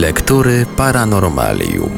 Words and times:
Lektury 0.00 0.66
Paranormalium. 0.76 1.90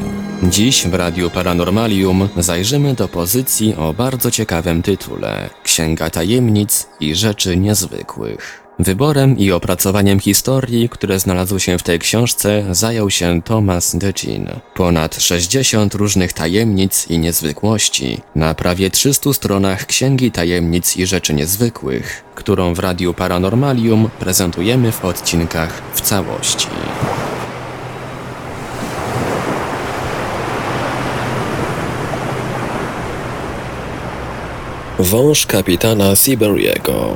Dziś 0.43 0.87
w 0.87 0.93
Radiu 0.93 1.29
Paranormalium 1.29 2.29
zajrzymy 2.37 2.93
do 2.93 3.07
pozycji 3.07 3.75
o 3.75 3.93
bardzo 3.93 4.31
ciekawym 4.31 4.81
tytule 4.81 5.49
Księga 5.63 6.09
Tajemnic 6.09 6.87
i 6.99 7.15
Rzeczy 7.15 7.57
Niezwykłych. 7.57 8.63
Wyborem 8.79 9.37
i 9.37 9.51
opracowaniem 9.51 10.19
historii, 10.19 10.89
które 10.89 11.19
znalazły 11.19 11.59
się 11.59 11.77
w 11.77 11.83
tej 11.83 11.99
książce, 11.99 12.65
zajął 12.71 13.09
się 13.09 13.41
Thomas 13.41 13.95
Decin. 13.95 14.47
Ponad 14.75 15.15
60 15.15 15.95
różnych 15.95 16.33
tajemnic 16.33 17.07
i 17.09 17.19
niezwykłości 17.19 18.21
na 18.35 18.53
prawie 18.53 18.89
300 18.89 19.33
stronach 19.33 19.85
Księgi 19.85 20.31
Tajemnic 20.31 20.97
i 20.97 21.05
Rzeczy 21.05 21.33
Niezwykłych, 21.33 22.23
którą 22.35 22.73
w 22.73 22.79
Radiu 22.79 23.13
Paranormalium 23.13 24.09
prezentujemy 24.19 24.91
w 24.91 25.05
odcinkach 25.05 25.81
w 25.93 26.01
całości. 26.01 26.67
Wąż 34.99 35.45
kapitana 35.45 36.15
Siberiego 36.15 37.15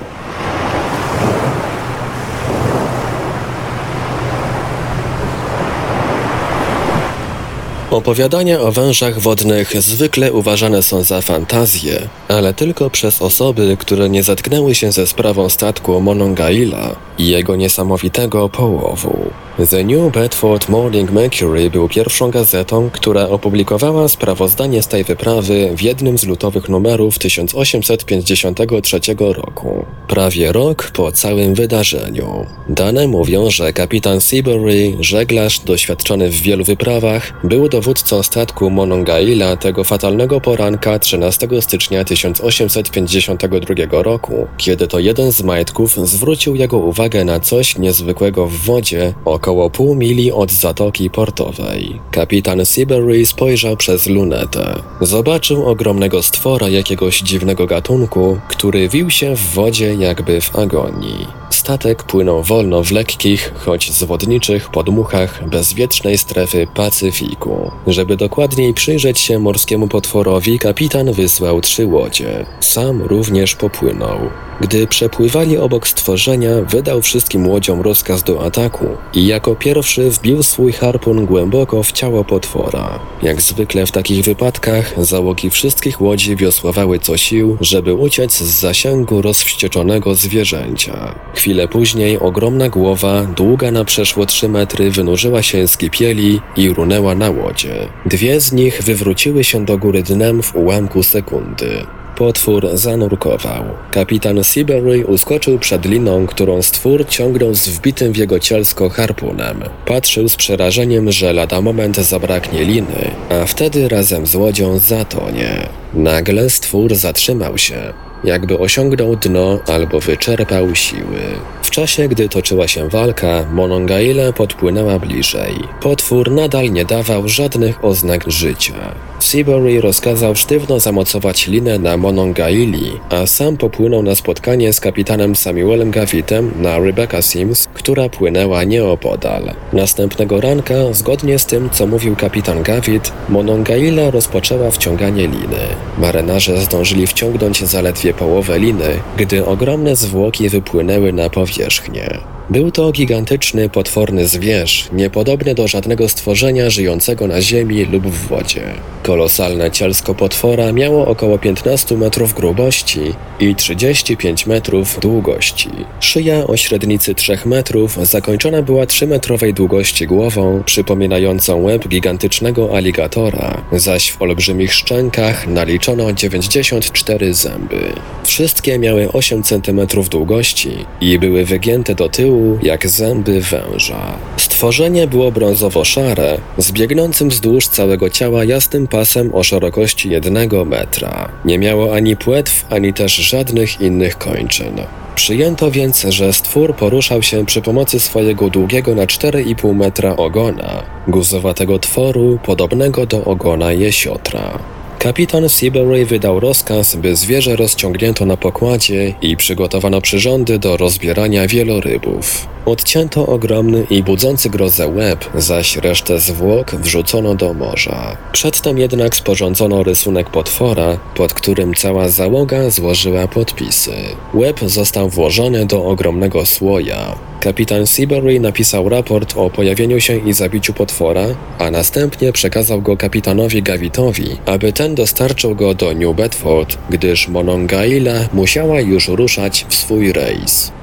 Opowiadania 7.91 8.59
o 8.59 8.71
wężach 8.71 9.19
wodnych 9.19 9.81
zwykle 9.81 10.33
uważane 10.33 10.83
są 10.83 11.03
za 11.03 11.21
fantazje, 11.21 12.09
ale 12.27 12.53
tylko 12.53 12.89
przez 12.89 13.21
osoby, 13.21 13.77
które 13.79 14.09
nie 14.09 14.23
zatknęły 14.23 14.75
się 14.75 14.91
ze 14.91 15.07
sprawą 15.07 15.49
statku 15.49 16.01
Monongaila 16.01 16.95
i 17.17 17.27
jego 17.27 17.55
niesamowitego 17.55 18.49
połowu. 18.49 19.31
The 19.57 19.83
New 19.83 20.13
Bedford 20.13 20.69
Morning 20.69 21.11
Mercury 21.11 21.69
był 21.69 21.89
pierwszą 21.89 22.31
gazetą, 22.31 22.89
która 22.89 23.29
opublikowała 23.29 24.07
sprawozdanie 24.07 24.83
z 24.83 24.87
tej 24.87 25.03
wyprawy 25.03 25.69
w 25.75 25.81
jednym 25.81 26.17
z 26.17 26.25
lutowych 26.25 26.69
numerów 26.69 27.19
1853 27.19 28.99
roku, 29.19 29.85
prawie 30.07 30.51
rok 30.51 30.91
po 30.93 31.11
całym 31.11 31.55
wydarzeniu. 31.55 32.45
Dane 32.69 33.07
mówią, 33.07 33.49
że 33.49 33.73
kapitan 33.73 34.21
Seabury, 34.21 34.97
żeglarz 34.99 35.59
doświadczony 35.59 36.29
w 36.29 36.41
wielu 36.41 36.63
wyprawach, 36.63 37.33
był 37.43 37.69
dowódcą 37.69 38.23
statku 38.23 38.69
Monongaila 38.69 39.55
tego 39.55 39.83
fatalnego 39.83 40.41
poranka 40.41 40.99
13 40.99 41.47
stycznia 41.61 42.03
1852 42.03 44.03
roku, 44.03 44.47
kiedy 44.57 44.87
to 44.87 44.99
jeden 44.99 45.31
z 45.31 45.43
majtków 45.43 46.07
zwrócił 46.07 46.55
jego 46.55 46.77
uwagę 46.77 47.25
na 47.25 47.39
coś 47.39 47.77
niezwykłego 47.77 48.47
w 48.47 48.57
wodzie 48.57 49.13
około 49.47 49.69
pół 49.69 49.95
mili 49.95 50.31
od 50.31 50.51
zatoki 50.51 51.09
portowej. 51.09 51.99
Kapitan 52.11 52.65
Seabury 52.65 53.25
spojrzał 53.25 53.77
przez 53.77 54.07
lunetę. 54.07 54.75
Zobaczył 55.01 55.69
ogromnego 55.69 56.23
stwora 56.23 56.69
jakiegoś 56.69 57.19
dziwnego 57.19 57.65
gatunku, 57.65 58.39
który 58.47 58.89
wił 58.89 59.09
się 59.09 59.35
w 59.35 59.53
wodzie 59.53 59.95
jakby 59.95 60.41
w 60.41 60.55
agonii. 60.55 61.27
Statek 61.49 62.03
płynął 62.03 62.43
wolno 62.43 62.83
w 62.83 62.91
lekkich, 62.91 63.53
choć 63.57 63.91
zwodniczych 63.91 64.69
podmuchach 64.69 65.49
bezwietrznej 65.49 66.17
strefy 66.17 66.67
Pacyfiku. 66.75 67.71
Żeby 67.87 68.17
dokładniej 68.17 68.73
przyjrzeć 68.73 69.19
się 69.19 69.39
morskiemu 69.39 69.87
potworowi, 69.87 70.59
kapitan 70.59 71.11
wysłał 71.11 71.61
trzy 71.61 71.85
łodzie. 71.85 72.45
Sam 72.59 73.01
również 73.01 73.55
popłynął. 73.55 74.19
Gdy 74.61 74.87
przepływali 74.87 75.57
obok 75.57 75.87
stworzenia, 75.87 76.49
wydał 76.69 77.01
wszystkim 77.01 77.47
łodziom 77.47 77.81
rozkaz 77.81 78.23
do 78.23 78.45
ataku 78.45 78.87
i 79.13 79.27
jako 79.27 79.55
pierwszy 79.55 80.11
wbił 80.11 80.43
swój 80.43 80.73
harpun 80.73 81.25
głęboko 81.25 81.83
w 81.83 81.91
ciało 81.91 82.23
potwora. 82.23 82.99
Jak 83.23 83.41
zwykle 83.41 83.85
w 83.85 83.91
takich 83.91 84.25
wypadkach, 84.25 85.05
załogi 85.05 85.49
wszystkich 85.49 86.01
łodzi 86.01 86.35
wiosłowały 86.35 86.99
co 86.99 87.17
sił, 87.17 87.57
żeby 87.61 87.93
uciec 87.93 88.37
z 88.37 88.59
zasięgu 88.59 89.21
rozwścieczonego 89.21 90.15
zwierzęcia. 90.15 91.15
Chwilę 91.33 91.67
później 91.67 92.19
ogromna 92.19 92.69
głowa, 92.69 93.23
długa 93.23 93.71
na 93.71 93.85
przeszło 93.85 94.25
3 94.25 94.49
metry, 94.49 94.91
wynurzyła 94.91 95.43
się 95.43 95.67
z 95.67 95.77
kipieli 95.77 96.41
i 96.55 96.69
runęła 96.69 97.15
na 97.15 97.29
łodzie. 97.29 97.87
Dwie 98.05 98.41
z 98.41 98.53
nich 98.53 98.83
wywróciły 98.83 99.43
się 99.43 99.65
do 99.65 99.77
góry 99.77 100.03
dnem 100.03 100.43
w 100.43 100.55
ułamku 100.55 101.03
sekundy. 101.03 101.85
Potwór 102.17 102.69
zanurkował. 102.73 103.63
Kapitan 103.91 104.43
Seabury 104.43 105.05
uskoczył 105.05 105.59
przed 105.59 105.85
liną, 105.85 106.27
którą 106.27 106.61
stwór 106.61 107.05
ciągnął 107.07 107.53
z 107.53 107.67
wbitym 107.67 108.13
w 108.13 108.17
jego 108.17 108.39
cielsko 108.39 108.89
harpunem. 108.89 109.63
Patrzył 109.85 110.29
z 110.29 110.35
przerażeniem, 110.35 111.11
że 111.11 111.33
lada 111.33 111.61
moment 111.61 111.97
zabraknie 111.97 112.63
liny, 112.63 113.11
a 113.29 113.45
wtedy 113.45 113.89
razem 113.89 114.27
z 114.27 114.35
łodzią 114.35 114.79
zatonie. 114.79 115.69
Nagle 115.93 116.49
stwór 116.49 116.95
zatrzymał 116.95 117.57
się 117.57 117.93
jakby 118.23 118.59
osiągnął 118.59 119.15
dno 119.15 119.59
albo 119.67 119.99
wyczerpał 119.99 120.75
siły. 120.75 121.21
W 121.63 121.69
czasie, 121.69 122.07
gdy 122.07 122.29
toczyła 122.29 122.67
się 122.67 122.89
walka, 122.89 123.45
Monongaila 123.53 124.33
podpłynęła 124.33 124.99
bliżej. 124.99 125.53
Potwór 125.81 126.31
nadal 126.31 126.71
nie 126.71 126.85
dawał 126.85 127.29
żadnych 127.29 127.85
oznak 127.85 128.31
życia. 128.31 128.95
Seabury 129.19 129.81
rozkazał 129.81 130.35
sztywno 130.35 130.79
zamocować 130.79 131.47
linę 131.47 131.79
na 131.79 131.97
Monongaili, 131.97 132.91
a 133.09 133.27
sam 133.27 133.57
popłynął 133.57 134.03
na 134.03 134.15
spotkanie 134.15 134.73
z 134.73 134.79
kapitanem 134.79 135.35
Samuelem 135.35 135.91
Gavitem 135.91 136.51
na 136.61 136.79
Rebecca 136.79 137.21
Sims, 137.21 137.67
która 137.73 138.09
płynęła 138.09 138.63
nieopodal. 138.63 139.43
Następnego 139.73 140.41
ranka, 140.41 140.73
zgodnie 140.91 141.39
z 141.39 141.45
tym, 141.45 141.69
co 141.69 141.87
mówił 141.87 142.15
kapitan 142.15 142.63
Gavit, 142.63 143.11
Monongaila 143.29 144.11
rozpoczęła 144.11 144.71
wciąganie 144.71 145.27
liny. 145.27 145.61
Marynarze 145.97 146.61
zdążyli 146.61 147.07
wciągnąć 147.07 147.65
zaledwie 147.65 148.13
połowę 148.13 148.59
liny, 148.59 148.99
gdy 149.17 149.45
ogromne 149.45 149.95
zwłoki 149.95 150.49
wypłynęły 150.49 151.13
na 151.13 151.29
powierzchnię. 151.29 152.36
Był 152.49 152.71
to 152.71 152.91
gigantyczny, 152.91 153.69
potworny 153.69 154.27
zwierz, 154.27 154.89
niepodobny 154.93 155.55
do 155.55 155.67
żadnego 155.67 156.09
stworzenia 156.09 156.69
żyjącego 156.69 157.27
na 157.27 157.41
ziemi 157.41 157.85
lub 157.85 158.07
w 158.07 158.27
wodzie. 158.27 158.61
Kolosalne 159.03 159.71
cielsko 159.71 160.15
potwora 160.15 160.71
miało 160.71 161.07
około 161.07 161.37
15 161.37 161.97
metrów 161.97 162.33
grubości 162.33 162.99
i 163.39 163.55
35 163.55 164.45
metrów 164.45 164.99
długości. 164.99 165.69
Szyja 165.99 166.47
o 166.47 166.57
średnicy 166.57 167.15
3 167.15 167.37
metrów 167.45 167.97
zakończona 168.07 168.61
była 168.61 168.85
3-metrowej 168.85 169.53
długości 169.53 170.07
głową, 170.07 170.63
przypominającą 170.65 171.63
łeb 171.63 171.87
gigantycznego 171.87 172.75
aligatora, 172.75 173.61
zaś 173.71 174.11
w 174.11 174.21
olbrzymich 174.21 174.73
szczękach 174.73 175.47
naliczono 175.47 176.13
94 176.13 177.33
zęby. 177.33 177.93
Wszystkie 178.23 178.79
miały 178.79 179.11
8 179.11 179.43
cm 179.43 179.87
długości 180.11 180.71
i 181.01 181.19
były 181.19 181.45
wygięte 181.45 181.95
do 181.95 182.09
tyłu 182.09 182.36
jak 182.61 182.87
zęby 182.87 183.41
węża. 183.41 184.17
Stworzenie 184.37 185.07
było 185.07 185.31
brązowo-szare, 185.31 186.37
z 186.57 186.71
biegnącym 186.71 187.29
wzdłuż 187.29 187.67
całego 187.67 188.09
ciała 188.09 188.45
jasnym 188.45 188.87
pasem 188.87 189.35
o 189.35 189.43
szerokości 189.43 190.09
jednego 190.09 190.65
metra. 190.65 191.29
Nie 191.45 191.59
miało 191.59 191.95
ani 191.95 192.15
płetw, 192.15 192.65
ani 192.69 192.93
też 192.93 193.15
żadnych 193.15 193.81
innych 193.81 194.17
kończyn. 194.17 194.75
Przyjęto 195.15 195.71
więc, 195.71 196.01
że 196.01 196.33
stwór 196.33 196.75
poruszał 196.75 197.23
się 197.23 197.45
przy 197.45 197.61
pomocy 197.61 197.99
swojego 197.99 198.49
długiego 198.49 198.95
na 198.95 199.05
4,5 199.05 199.75
metra 199.75 200.15
ogona, 200.15 200.83
guzowatego 201.07 201.79
tworu 201.79 202.39
podobnego 202.45 203.05
do 203.05 203.25
ogona 203.25 203.71
jesiotra. 203.71 204.59
Kapitan 204.99 205.49
Seabury 205.49 206.05
wydał 206.05 206.39
rozkaz, 206.39 206.95
by 206.95 207.15
zwierzę 207.15 207.55
rozciągnięto 207.55 208.25
na 208.25 208.37
pokładzie 208.37 209.13
i 209.21 209.37
przygotowano 209.37 210.01
przyrządy 210.01 210.59
do 210.59 210.77
rozbierania 210.77 211.47
wielorybów. 211.47 212.56
Odcięto 212.67 213.27
ogromny 213.27 213.87
i 213.89 214.03
budzący 214.03 214.49
grozę 214.49 214.87
łeb, 214.87 215.25
zaś 215.35 215.77
resztę 215.77 216.19
zwłok 216.19 216.75
wrzucono 216.75 217.35
do 217.35 217.53
morza. 217.53 218.17
Przedtem 218.31 218.77
jednak 218.77 219.15
sporządzono 219.15 219.83
rysunek 219.83 220.29
potwora, 220.29 220.97
pod 221.15 221.33
którym 221.33 221.73
cała 221.73 222.09
załoga 222.09 222.69
złożyła 222.69 223.27
podpisy. 223.27 223.91
Łeb 224.33 224.59
został 224.59 225.09
włożony 225.09 225.65
do 225.65 225.85
ogromnego 225.85 226.45
słoja. 226.45 227.15
Kapitan 227.39 227.87
Seabury 227.87 228.39
napisał 228.39 228.89
raport 228.89 229.33
o 229.37 229.49
pojawieniu 229.49 229.99
się 229.99 230.17
i 230.17 230.33
zabiciu 230.33 230.73
potwora, 230.73 231.25
a 231.59 231.71
następnie 231.71 232.33
przekazał 232.33 232.81
go 232.81 232.97
kapitanowi 232.97 233.63
Gavitowi, 233.63 234.37
aby 234.45 234.73
ten 234.73 234.95
dostarczył 234.95 235.55
go 235.55 235.73
do 235.73 235.93
New 235.93 236.15
Bedford, 236.15 236.77
gdyż 236.89 237.27
Monongaila 237.27 238.29
musiała 238.33 238.81
już 238.81 239.07
ruszać 239.07 239.65
w 239.69 239.75
swój 239.75 240.13
rejs. 240.13 240.76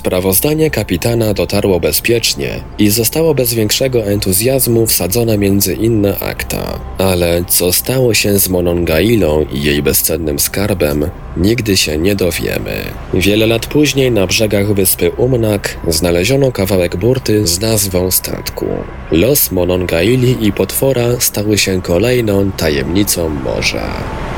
Sprawozdanie 0.00 0.70
kapitana 0.70 1.34
dotarło 1.34 1.80
bezpiecznie 1.80 2.60
i 2.78 2.90
zostało 2.90 3.34
bez 3.34 3.54
większego 3.54 4.04
entuzjazmu 4.04 4.86
wsadzone 4.86 5.38
między 5.38 5.74
inne 5.74 6.18
akta. 6.18 6.80
Ale 6.98 7.44
co 7.48 7.72
stało 7.72 8.14
się 8.14 8.38
z 8.38 8.48
Monongailą 8.48 9.46
i 9.52 9.62
jej 9.62 9.82
bezcennym 9.82 10.38
skarbem, 10.38 11.10
nigdy 11.36 11.76
się 11.76 11.98
nie 11.98 12.16
dowiemy. 12.16 12.84
Wiele 13.14 13.46
lat 13.46 13.66
później 13.66 14.10
na 14.10 14.26
brzegach 14.26 14.74
wyspy 14.74 15.10
Umnak 15.10 15.76
znaleziono 15.88 16.52
kawałek 16.52 16.96
burty 16.96 17.46
z 17.46 17.60
nazwą 17.60 18.10
statku. 18.10 18.66
Los 19.10 19.52
Monongaili 19.52 20.46
i 20.46 20.52
potwora 20.52 21.20
stały 21.20 21.58
się 21.58 21.82
kolejną 21.82 22.50
tajemnicą 22.52 23.28
morza. 23.28 24.29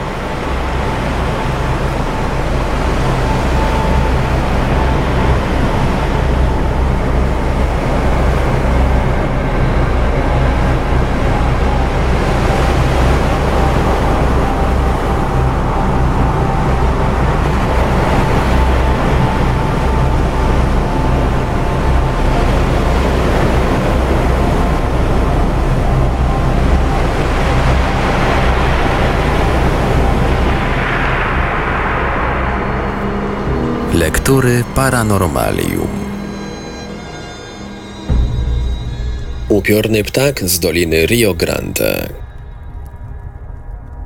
Lektury 34.33 34.65
Paranormalium. 34.73 35.93
Upiorny 39.53 40.01
ptak 40.05 40.41
z 40.41 40.57
doliny 40.59 41.05
Rio 41.07 41.37
Grande. 41.37 42.22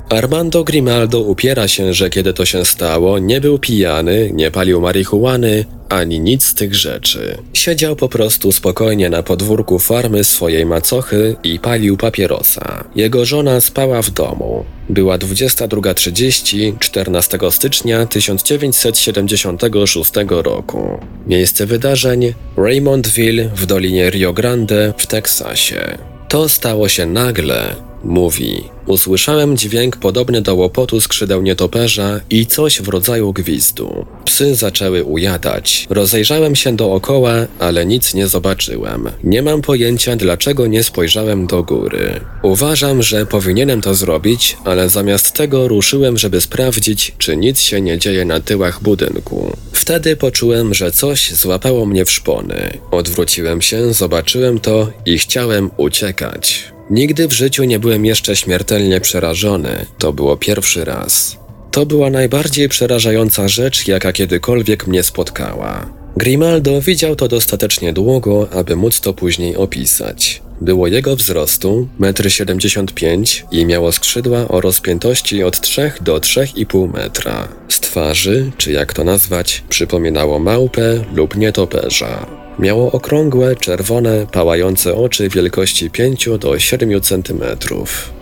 Armando 0.09 0.63
Grimaldo 0.63 1.19
upiera 1.19 1.67
się, 1.67 1.93
że 1.93 2.09
kiedy 2.09 2.33
to 2.33 2.45
się 2.45 2.65
stało, 2.65 3.19
nie 3.19 3.41
był 3.41 3.59
pijany, 3.59 4.31
nie 4.33 4.51
palił 4.51 4.81
marihuany, 4.81 5.65
ani 5.89 6.19
nic 6.19 6.45
z 6.45 6.53
tych 6.53 6.75
rzeczy. 6.75 7.37
Siedział 7.53 7.95
po 7.95 8.09
prostu 8.09 8.51
spokojnie 8.51 9.09
na 9.09 9.23
podwórku 9.23 9.79
farmy 9.79 10.23
swojej 10.23 10.65
macochy 10.65 11.35
i 11.43 11.59
palił 11.59 11.97
papierosa. 11.97 12.83
Jego 12.95 13.25
żona 13.25 13.61
spała 13.61 14.01
w 14.01 14.09
domu. 14.09 14.65
Była 14.89 15.17
22.30 15.17 16.79
14 16.79 17.39
stycznia 17.49 18.05
1976 18.05 20.11
roku. 20.29 20.99
Miejsce 21.27 21.65
wydarzeń 21.65 22.33
Raymondville 22.57 23.49
w 23.55 23.65
Dolinie 23.65 24.09
Rio 24.09 24.33
Grande 24.33 24.93
w 24.97 25.07
Teksasie. 25.07 25.97
To 26.29 26.49
stało 26.49 26.89
się 26.89 27.05
nagle, 27.05 27.75
mówi. 28.03 28.63
Usłyszałem 28.87 29.57
dźwięk 29.57 29.97
podobny 29.97 30.41
do 30.41 30.55
łopotu 30.55 31.01
skrzydeł 31.01 31.41
nietoperza 31.41 32.19
i 32.29 32.45
coś 32.45 32.81
w 32.81 32.87
rodzaju 32.87 33.33
gwizdu. 33.33 34.05
Psy 34.25 34.55
zaczęły 34.55 35.03
ujadać. 35.03 35.87
Rozejrzałem 35.89 36.55
się 36.55 36.75
dookoła, 36.75 37.33
ale 37.59 37.85
nic 37.85 38.13
nie 38.13 38.27
zobaczyłem. 38.27 39.09
Nie 39.23 39.41
mam 39.41 39.61
pojęcia, 39.61 40.15
dlaczego 40.15 40.67
nie 40.67 40.83
spojrzałem 40.83 41.47
do 41.47 41.63
góry. 41.63 42.19
Uważam, 42.41 43.03
że 43.03 43.25
powinienem 43.25 43.81
to 43.81 43.93
zrobić, 43.95 44.57
ale 44.63 44.89
zamiast 44.89 45.33
tego 45.33 45.67
ruszyłem, 45.67 46.17
żeby 46.17 46.41
sprawdzić, 46.41 47.13
czy 47.17 47.37
nic 47.37 47.61
się 47.61 47.81
nie 47.81 47.97
dzieje 47.97 48.25
na 48.25 48.39
tyłach 48.39 48.81
budynku. 48.81 49.57
Wtedy 49.71 50.15
poczułem, 50.15 50.73
że 50.73 50.91
coś 50.91 51.31
złapało 51.33 51.85
mnie 51.85 52.05
w 52.05 52.11
szpony. 52.11 52.77
Odwróciłem 52.91 53.61
się, 53.61 53.93
zobaczyłem 53.93 54.59
to 54.59 54.91
i 55.05 55.17
chciałem 55.17 55.71
uciekać. 55.77 56.76
Nigdy 56.89 57.27
w 57.27 57.33
życiu 57.33 57.63
nie 57.63 57.79
byłem 57.79 58.05
jeszcze 58.05 58.35
śmiertelnie 58.35 59.01
przerażony. 59.01 59.85
To 59.97 60.13
było 60.13 60.37
pierwszy 60.37 60.85
raz. 60.85 61.37
To 61.71 61.85
była 61.85 62.09
najbardziej 62.09 62.69
przerażająca 62.69 63.47
rzecz, 63.47 63.87
jaka 63.87 64.13
kiedykolwiek 64.13 64.87
mnie 64.87 65.03
spotkała. 65.03 65.89
Grimaldo 66.17 66.81
widział 66.81 67.15
to 67.15 67.27
dostatecznie 67.27 67.93
długo, 67.93 68.47
aby 68.51 68.75
móc 68.75 69.01
to 69.01 69.13
później 69.13 69.55
opisać. 69.55 70.41
Było 70.61 70.87
jego 70.87 71.15
wzrostu 71.15 71.87
1,75 71.99 73.07
m 73.07 73.23
i 73.51 73.65
miało 73.65 73.91
skrzydła 73.91 74.47
o 74.47 74.61
rozpiętości 74.61 75.43
od 75.43 75.61
3 75.61 75.91
do 76.01 76.17
3,5 76.17 76.93
metra. 76.93 77.47
Z 77.69 77.79
twarzy, 77.79 78.51
czy 78.57 78.71
jak 78.71 78.93
to 78.93 79.03
nazwać, 79.03 79.63
przypominało 79.69 80.39
małpę 80.39 81.03
lub 81.13 81.35
nietoperza. 81.35 82.46
Miało 82.59 82.91
okrągłe, 82.91 83.55
czerwone, 83.55 84.27
pałające 84.31 84.95
oczy 84.95 85.29
wielkości 85.29 85.89
5 85.89 86.29
do 86.39 86.59
7 86.59 87.01
cm. 87.01 87.43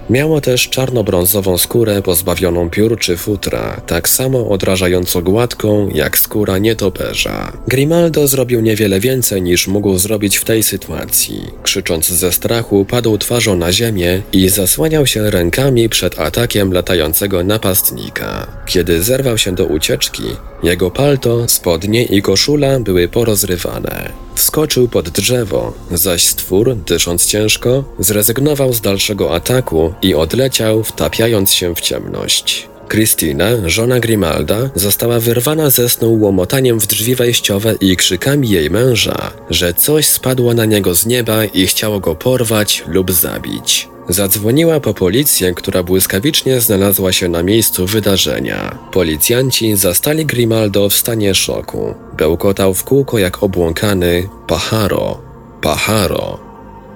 Miało 0.09 0.41
też 0.41 0.69
czarno-brązową 0.69 1.57
skórę 1.57 2.01
pozbawioną 2.01 2.69
piór 2.69 2.99
czy 2.99 3.17
futra, 3.17 3.81
tak 3.87 4.09
samo 4.09 4.49
odrażająco 4.49 5.21
gładką 5.21 5.89
jak 5.93 6.17
skóra 6.17 6.57
nietoperza. 6.57 7.53
Grimaldo 7.67 8.27
zrobił 8.27 8.61
niewiele 8.61 8.99
więcej 8.99 9.41
niż 9.41 9.67
mógł 9.67 9.97
zrobić 9.97 10.37
w 10.37 10.45
tej 10.45 10.63
sytuacji. 10.63 11.43
Krzycząc 11.63 12.07
ze 12.07 12.31
strachu, 12.31 12.85
padł 12.85 13.17
twarzą 13.17 13.55
na 13.55 13.71
ziemię 13.71 14.21
i 14.33 14.49
zasłaniał 14.49 15.05
się 15.05 15.29
rękami 15.31 15.89
przed 15.89 16.19
atakiem 16.19 16.73
latającego 16.73 17.43
napastnika. 17.43 18.47
Kiedy 18.65 19.03
zerwał 19.03 19.37
się 19.37 19.51
do 19.51 19.65
ucieczki, 19.65 20.23
jego 20.63 20.91
palto, 20.91 21.47
spodnie 21.47 22.03
i 22.03 22.21
koszula 22.21 22.79
były 22.79 23.07
porozrywane. 23.07 24.09
Wskoczył 24.35 24.87
pod 24.87 25.09
drzewo, 25.09 25.73
zaś 25.91 26.27
stwór, 26.27 26.75
dysząc 26.75 27.25
ciężko, 27.25 27.83
zrezygnował 27.99 28.73
z 28.73 28.81
dalszego 28.81 29.35
ataku 29.35 29.93
i 30.01 30.15
odleciał, 30.15 30.83
wtapiając 30.83 31.53
się 31.53 31.75
w 31.75 31.81
ciemność. 31.81 32.69
Christina, 32.89 33.45
żona 33.65 33.99
Grimalda, 33.99 34.69
została 34.75 35.19
wyrwana 35.19 35.69
ze 35.69 35.89
snu 35.89 36.13
łomotaniem 36.21 36.79
w 36.79 36.87
drzwi 36.87 37.15
wejściowe 37.15 37.75
i 37.81 37.97
krzykami 37.97 38.49
jej 38.49 38.69
męża, 38.69 39.31
że 39.49 39.73
coś 39.73 40.07
spadło 40.07 40.53
na 40.53 40.65
niego 40.65 40.95
z 40.95 41.05
nieba 41.05 41.45
i 41.45 41.67
chciało 41.67 41.99
go 41.99 42.15
porwać 42.15 42.83
lub 42.87 43.11
zabić. 43.11 43.89
Zadzwoniła 44.09 44.79
po 44.79 44.93
policję, 44.93 45.53
która 45.53 45.83
błyskawicznie 45.83 46.61
znalazła 46.61 47.11
się 47.11 47.29
na 47.29 47.43
miejscu 47.43 47.85
wydarzenia. 47.85 48.77
Policjanci 48.91 49.75
zastali 49.75 50.25
Grimaldo 50.25 50.89
w 50.89 50.93
stanie 50.95 51.35
szoku. 51.35 51.95
Bełkotał 52.17 52.73
w 52.73 52.83
kółko 52.83 53.17
jak 53.19 53.43
obłąkany 53.43 54.29
paharo, 54.47 55.21
paharo, 55.61 56.39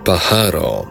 paharo. 0.05 0.85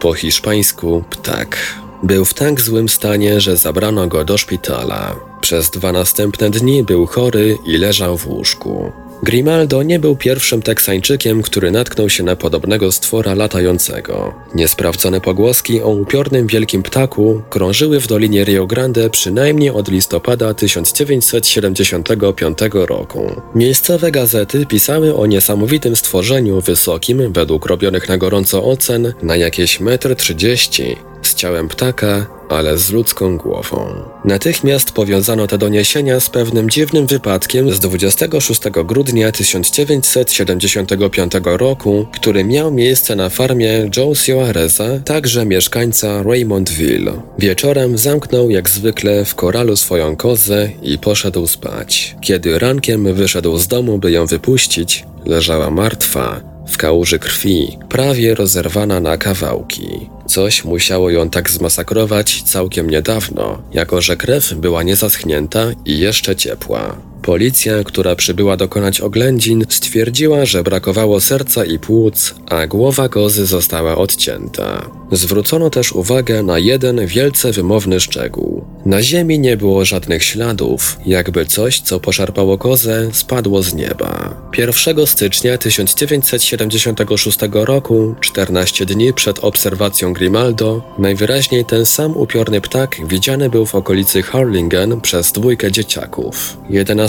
Po 0.00 0.14
hiszpańsku 0.14 1.04
ptak. 1.10 1.58
Był 2.02 2.24
w 2.24 2.34
tak 2.34 2.60
złym 2.60 2.88
stanie, 2.88 3.40
że 3.40 3.56
zabrano 3.56 4.06
go 4.06 4.24
do 4.24 4.38
szpitala. 4.38 5.16
Przez 5.40 5.70
dwa 5.70 5.92
następne 5.92 6.50
dni 6.50 6.84
był 6.84 7.06
chory 7.06 7.58
i 7.64 7.76
leżał 7.76 8.18
w 8.18 8.26
łóżku. 8.26 8.92
Grimaldo 9.22 9.82
nie 9.82 9.98
był 9.98 10.16
pierwszym 10.16 10.62
Teksańczykiem, 10.62 11.42
który 11.42 11.70
natknął 11.70 12.10
się 12.10 12.22
na 12.22 12.36
podobnego 12.36 12.92
stwora 12.92 13.34
latającego. 13.34 14.34
Niesprawdzone 14.54 15.20
pogłoski 15.20 15.82
o 15.82 15.88
upiornym 15.88 16.46
wielkim 16.46 16.82
ptaku 16.82 17.42
krążyły 17.50 18.00
w 18.00 18.06
Dolinie 18.06 18.44
Rio 18.44 18.66
Grande 18.66 19.10
przynajmniej 19.10 19.70
od 19.70 19.88
listopada 19.88 20.54
1975 20.54 22.58
roku. 22.72 23.42
Miejscowe 23.54 24.10
gazety 24.10 24.66
pisały 24.66 25.16
o 25.16 25.26
niesamowitym 25.26 25.96
stworzeniu 25.96 26.60
wysokim, 26.60 27.32
według 27.32 27.66
robionych 27.66 28.08
na 28.08 28.18
gorąco 28.18 28.64
ocen, 28.64 29.12
na 29.22 29.36
jakieś 29.36 29.80
1,30 29.80 30.90
m, 30.90 30.96
z 31.22 31.34
ciałem 31.34 31.68
ptaka, 31.68 32.39
ale 32.50 32.78
z 32.78 32.90
ludzką 32.90 33.36
głową. 33.36 33.94
Natychmiast 34.24 34.92
powiązano 34.92 35.46
te 35.46 35.58
doniesienia 35.58 36.20
z 36.20 36.30
pewnym 36.30 36.70
dziwnym 36.70 37.06
wypadkiem 37.06 37.70
z 37.70 37.80
26 37.80 38.60
grudnia 38.84 39.32
1975 39.32 41.32
roku, 41.44 42.06
który 42.12 42.44
miał 42.44 42.72
miejsce 42.72 43.16
na 43.16 43.28
farmie 43.28 43.90
Joe 43.96 44.14
Suareza, 44.14 44.84
także 45.04 45.46
mieszkańca 45.46 46.22
Raymondville. 46.22 47.12
Wieczorem 47.38 47.98
zamknął 47.98 48.50
jak 48.50 48.70
zwykle 48.70 49.24
w 49.24 49.34
koralu 49.34 49.76
swoją 49.76 50.16
kozę 50.16 50.68
i 50.82 50.98
poszedł 50.98 51.46
spać. 51.46 52.16
Kiedy 52.20 52.58
rankiem 52.58 53.14
wyszedł 53.14 53.58
z 53.58 53.68
domu, 53.68 53.98
by 53.98 54.10
ją 54.10 54.26
wypuścić, 54.26 55.04
leżała 55.26 55.70
martwa, 55.70 56.49
w 56.68 56.76
kałuży 56.76 57.18
krwi, 57.18 57.78
prawie 57.88 58.34
rozerwana 58.34 59.00
na 59.00 59.16
kawałki. 59.16 60.10
Coś 60.26 60.64
musiało 60.64 61.10
ją 61.10 61.30
tak 61.30 61.50
zmasakrować 61.50 62.42
całkiem 62.42 62.90
niedawno, 62.90 63.62
jako 63.72 64.00
że 64.00 64.16
krew 64.16 64.54
była 64.54 64.82
niezaschnięta 64.82 65.66
i 65.84 65.98
jeszcze 65.98 66.36
ciepła. 66.36 67.09
Policja, 67.22 67.84
która 67.84 68.16
przybyła 68.16 68.56
dokonać 68.56 69.00
oględzin, 69.00 69.64
stwierdziła, 69.68 70.44
że 70.44 70.62
brakowało 70.62 71.20
serca 71.20 71.64
i 71.64 71.78
płuc, 71.78 72.34
a 72.46 72.66
głowa 72.66 73.08
kozy 73.08 73.46
została 73.46 73.96
odcięta. 73.96 74.90
Zwrócono 75.12 75.70
też 75.70 75.92
uwagę 75.92 76.42
na 76.42 76.58
jeden 76.58 77.06
wielce 77.06 77.52
wymowny 77.52 78.00
szczegół. 78.00 78.64
Na 78.86 79.02
ziemi 79.02 79.38
nie 79.38 79.56
było 79.56 79.84
żadnych 79.84 80.24
śladów, 80.24 80.98
jakby 81.06 81.46
coś, 81.46 81.80
co 81.80 82.00
poszarpało 82.00 82.58
kozę, 82.58 83.08
spadło 83.12 83.62
z 83.62 83.74
nieba. 83.74 84.34
1 84.58 85.06
stycznia 85.06 85.58
1976 85.58 87.38
roku, 87.52 88.14
14 88.20 88.86
dni 88.86 89.12
przed 89.12 89.38
obserwacją 89.38 90.12
Grimaldo, 90.12 90.82
najwyraźniej 90.98 91.64
ten 91.64 91.86
sam 91.86 92.16
upiorny 92.16 92.60
ptak 92.60 92.96
widziany 93.06 93.50
był 93.50 93.66
w 93.66 93.74
okolicy 93.74 94.22
Harlingen 94.22 95.00
przez 95.00 95.32
dwójkę 95.32 95.72
dzieciaków. 95.72 96.56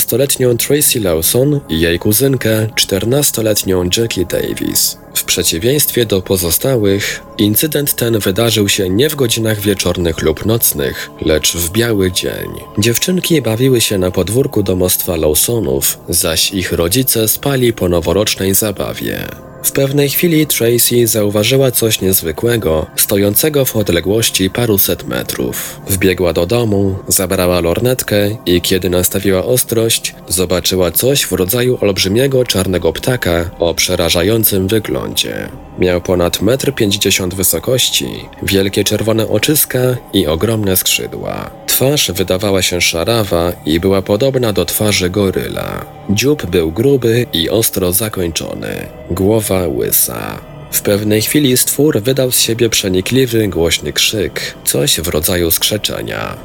11-letnią 0.02 0.58
Tracy 0.58 1.00
Lawson 1.00 1.60
i 1.70 1.80
jej 1.80 2.00
kuzynkę, 2.00 2.68
14-letnią 2.68 3.98
Jackie 3.98 4.26
Davis. 4.26 4.98
W 5.16 5.24
przeciwieństwie 5.24 6.06
do 6.06 6.22
pozostałych, 6.22 7.24
incydent 7.42 7.96
ten 7.96 8.20
wydarzył 8.20 8.70
się 8.70 8.90
nie 8.90 9.10
w 9.10 9.16
godzinach 9.16 9.60
wieczornych 9.60 10.22
lub 10.22 10.46
nocnych, 10.46 11.10
lecz 11.22 11.58
w 11.58 11.72
biały 11.72 12.12
dzień. 12.12 12.50
Dziewczynki 12.78 13.42
bawiły 13.42 13.82
się 13.82 13.98
na 13.98 14.12
podwórku 14.12 14.64
domostwa 14.64 15.16
Lawsonów, 15.16 16.00
zaś 16.10 16.54
ich 16.54 16.72
rodzice 16.72 17.28
spali 17.28 17.74
po 17.74 17.90
noworocznej 17.90 18.54
zabawie. 18.54 19.28
W 19.64 19.72
pewnej 19.72 20.10
chwili 20.10 20.48
Tracy 20.48 21.08
zauważyła 21.08 21.72
coś 21.72 22.02
niezwykłego, 22.02 22.86
stojącego 22.96 23.66
w 23.66 23.76
odległości 23.76 24.50
paruset 24.50 25.08
metrów. 25.08 25.82
Wbiegła 25.88 26.34
do 26.34 26.46
domu, 26.46 26.96
zabrała 27.08 27.62
lornetkę 27.62 28.38
i 28.46 28.62
kiedy 28.62 28.90
nastawiła 28.90 29.46
ostrość, 29.46 30.16
zobaczyła 30.28 30.92
coś 30.92 31.22
w 31.26 31.32
rodzaju 31.32 31.78
olbrzymiego 31.82 32.46
czarnego 32.46 32.94
ptaka 32.94 33.50
o 33.60 33.74
przerażającym 33.74 34.68
wyglądzie. 34.68 35.50
Miał 35.80 36.02
ponad 36.02 36.38
1,50 36.38 37.24
m 37.24 37.31
wysokości, 37.36 38.26
wielkie 38.44 38.84
czerwone 38.84 39.28
oczyska 39.28 39.80
i 40.14 40.28
ogromne 40.28 40.78
skrzydła. 40.78 41.52
Twarz 41.68 42.12
wydawała 42.12 42.62
się 42.62 42.82
szarawa 42.82 43.52
i 43.66 43.80
była 43.80 44.02
podobna 44.02 44.54
do 44.54 44.66
twarzy 44.66 45.10
goryla. 45.10 45.86
Dziób 46.10 46.46
był 46.46 46.72
gruby 46.72 47.26
i 47.34 47.50
ostro 47.50 47.94
zakończony, 47.94 48.88
głowa 49.12 49.68
łysa. 49.68 50.42
W 50.72 50.82
pewnej 50.82 51.22
chwili 51.22 51.58
stwór 51.58 52.02
wydał 52.02 52.32
z 52.32 52.40
siebie 52.40 52.70
przenikliwy, 52.70 53.48
głośny 53.48 53.94
krzyk, 53.94 54.56
coś 54.66 55.00
w 55.00 55.08
rodzaju 55.08 55.52
skrzeczenia. 55.52 56.38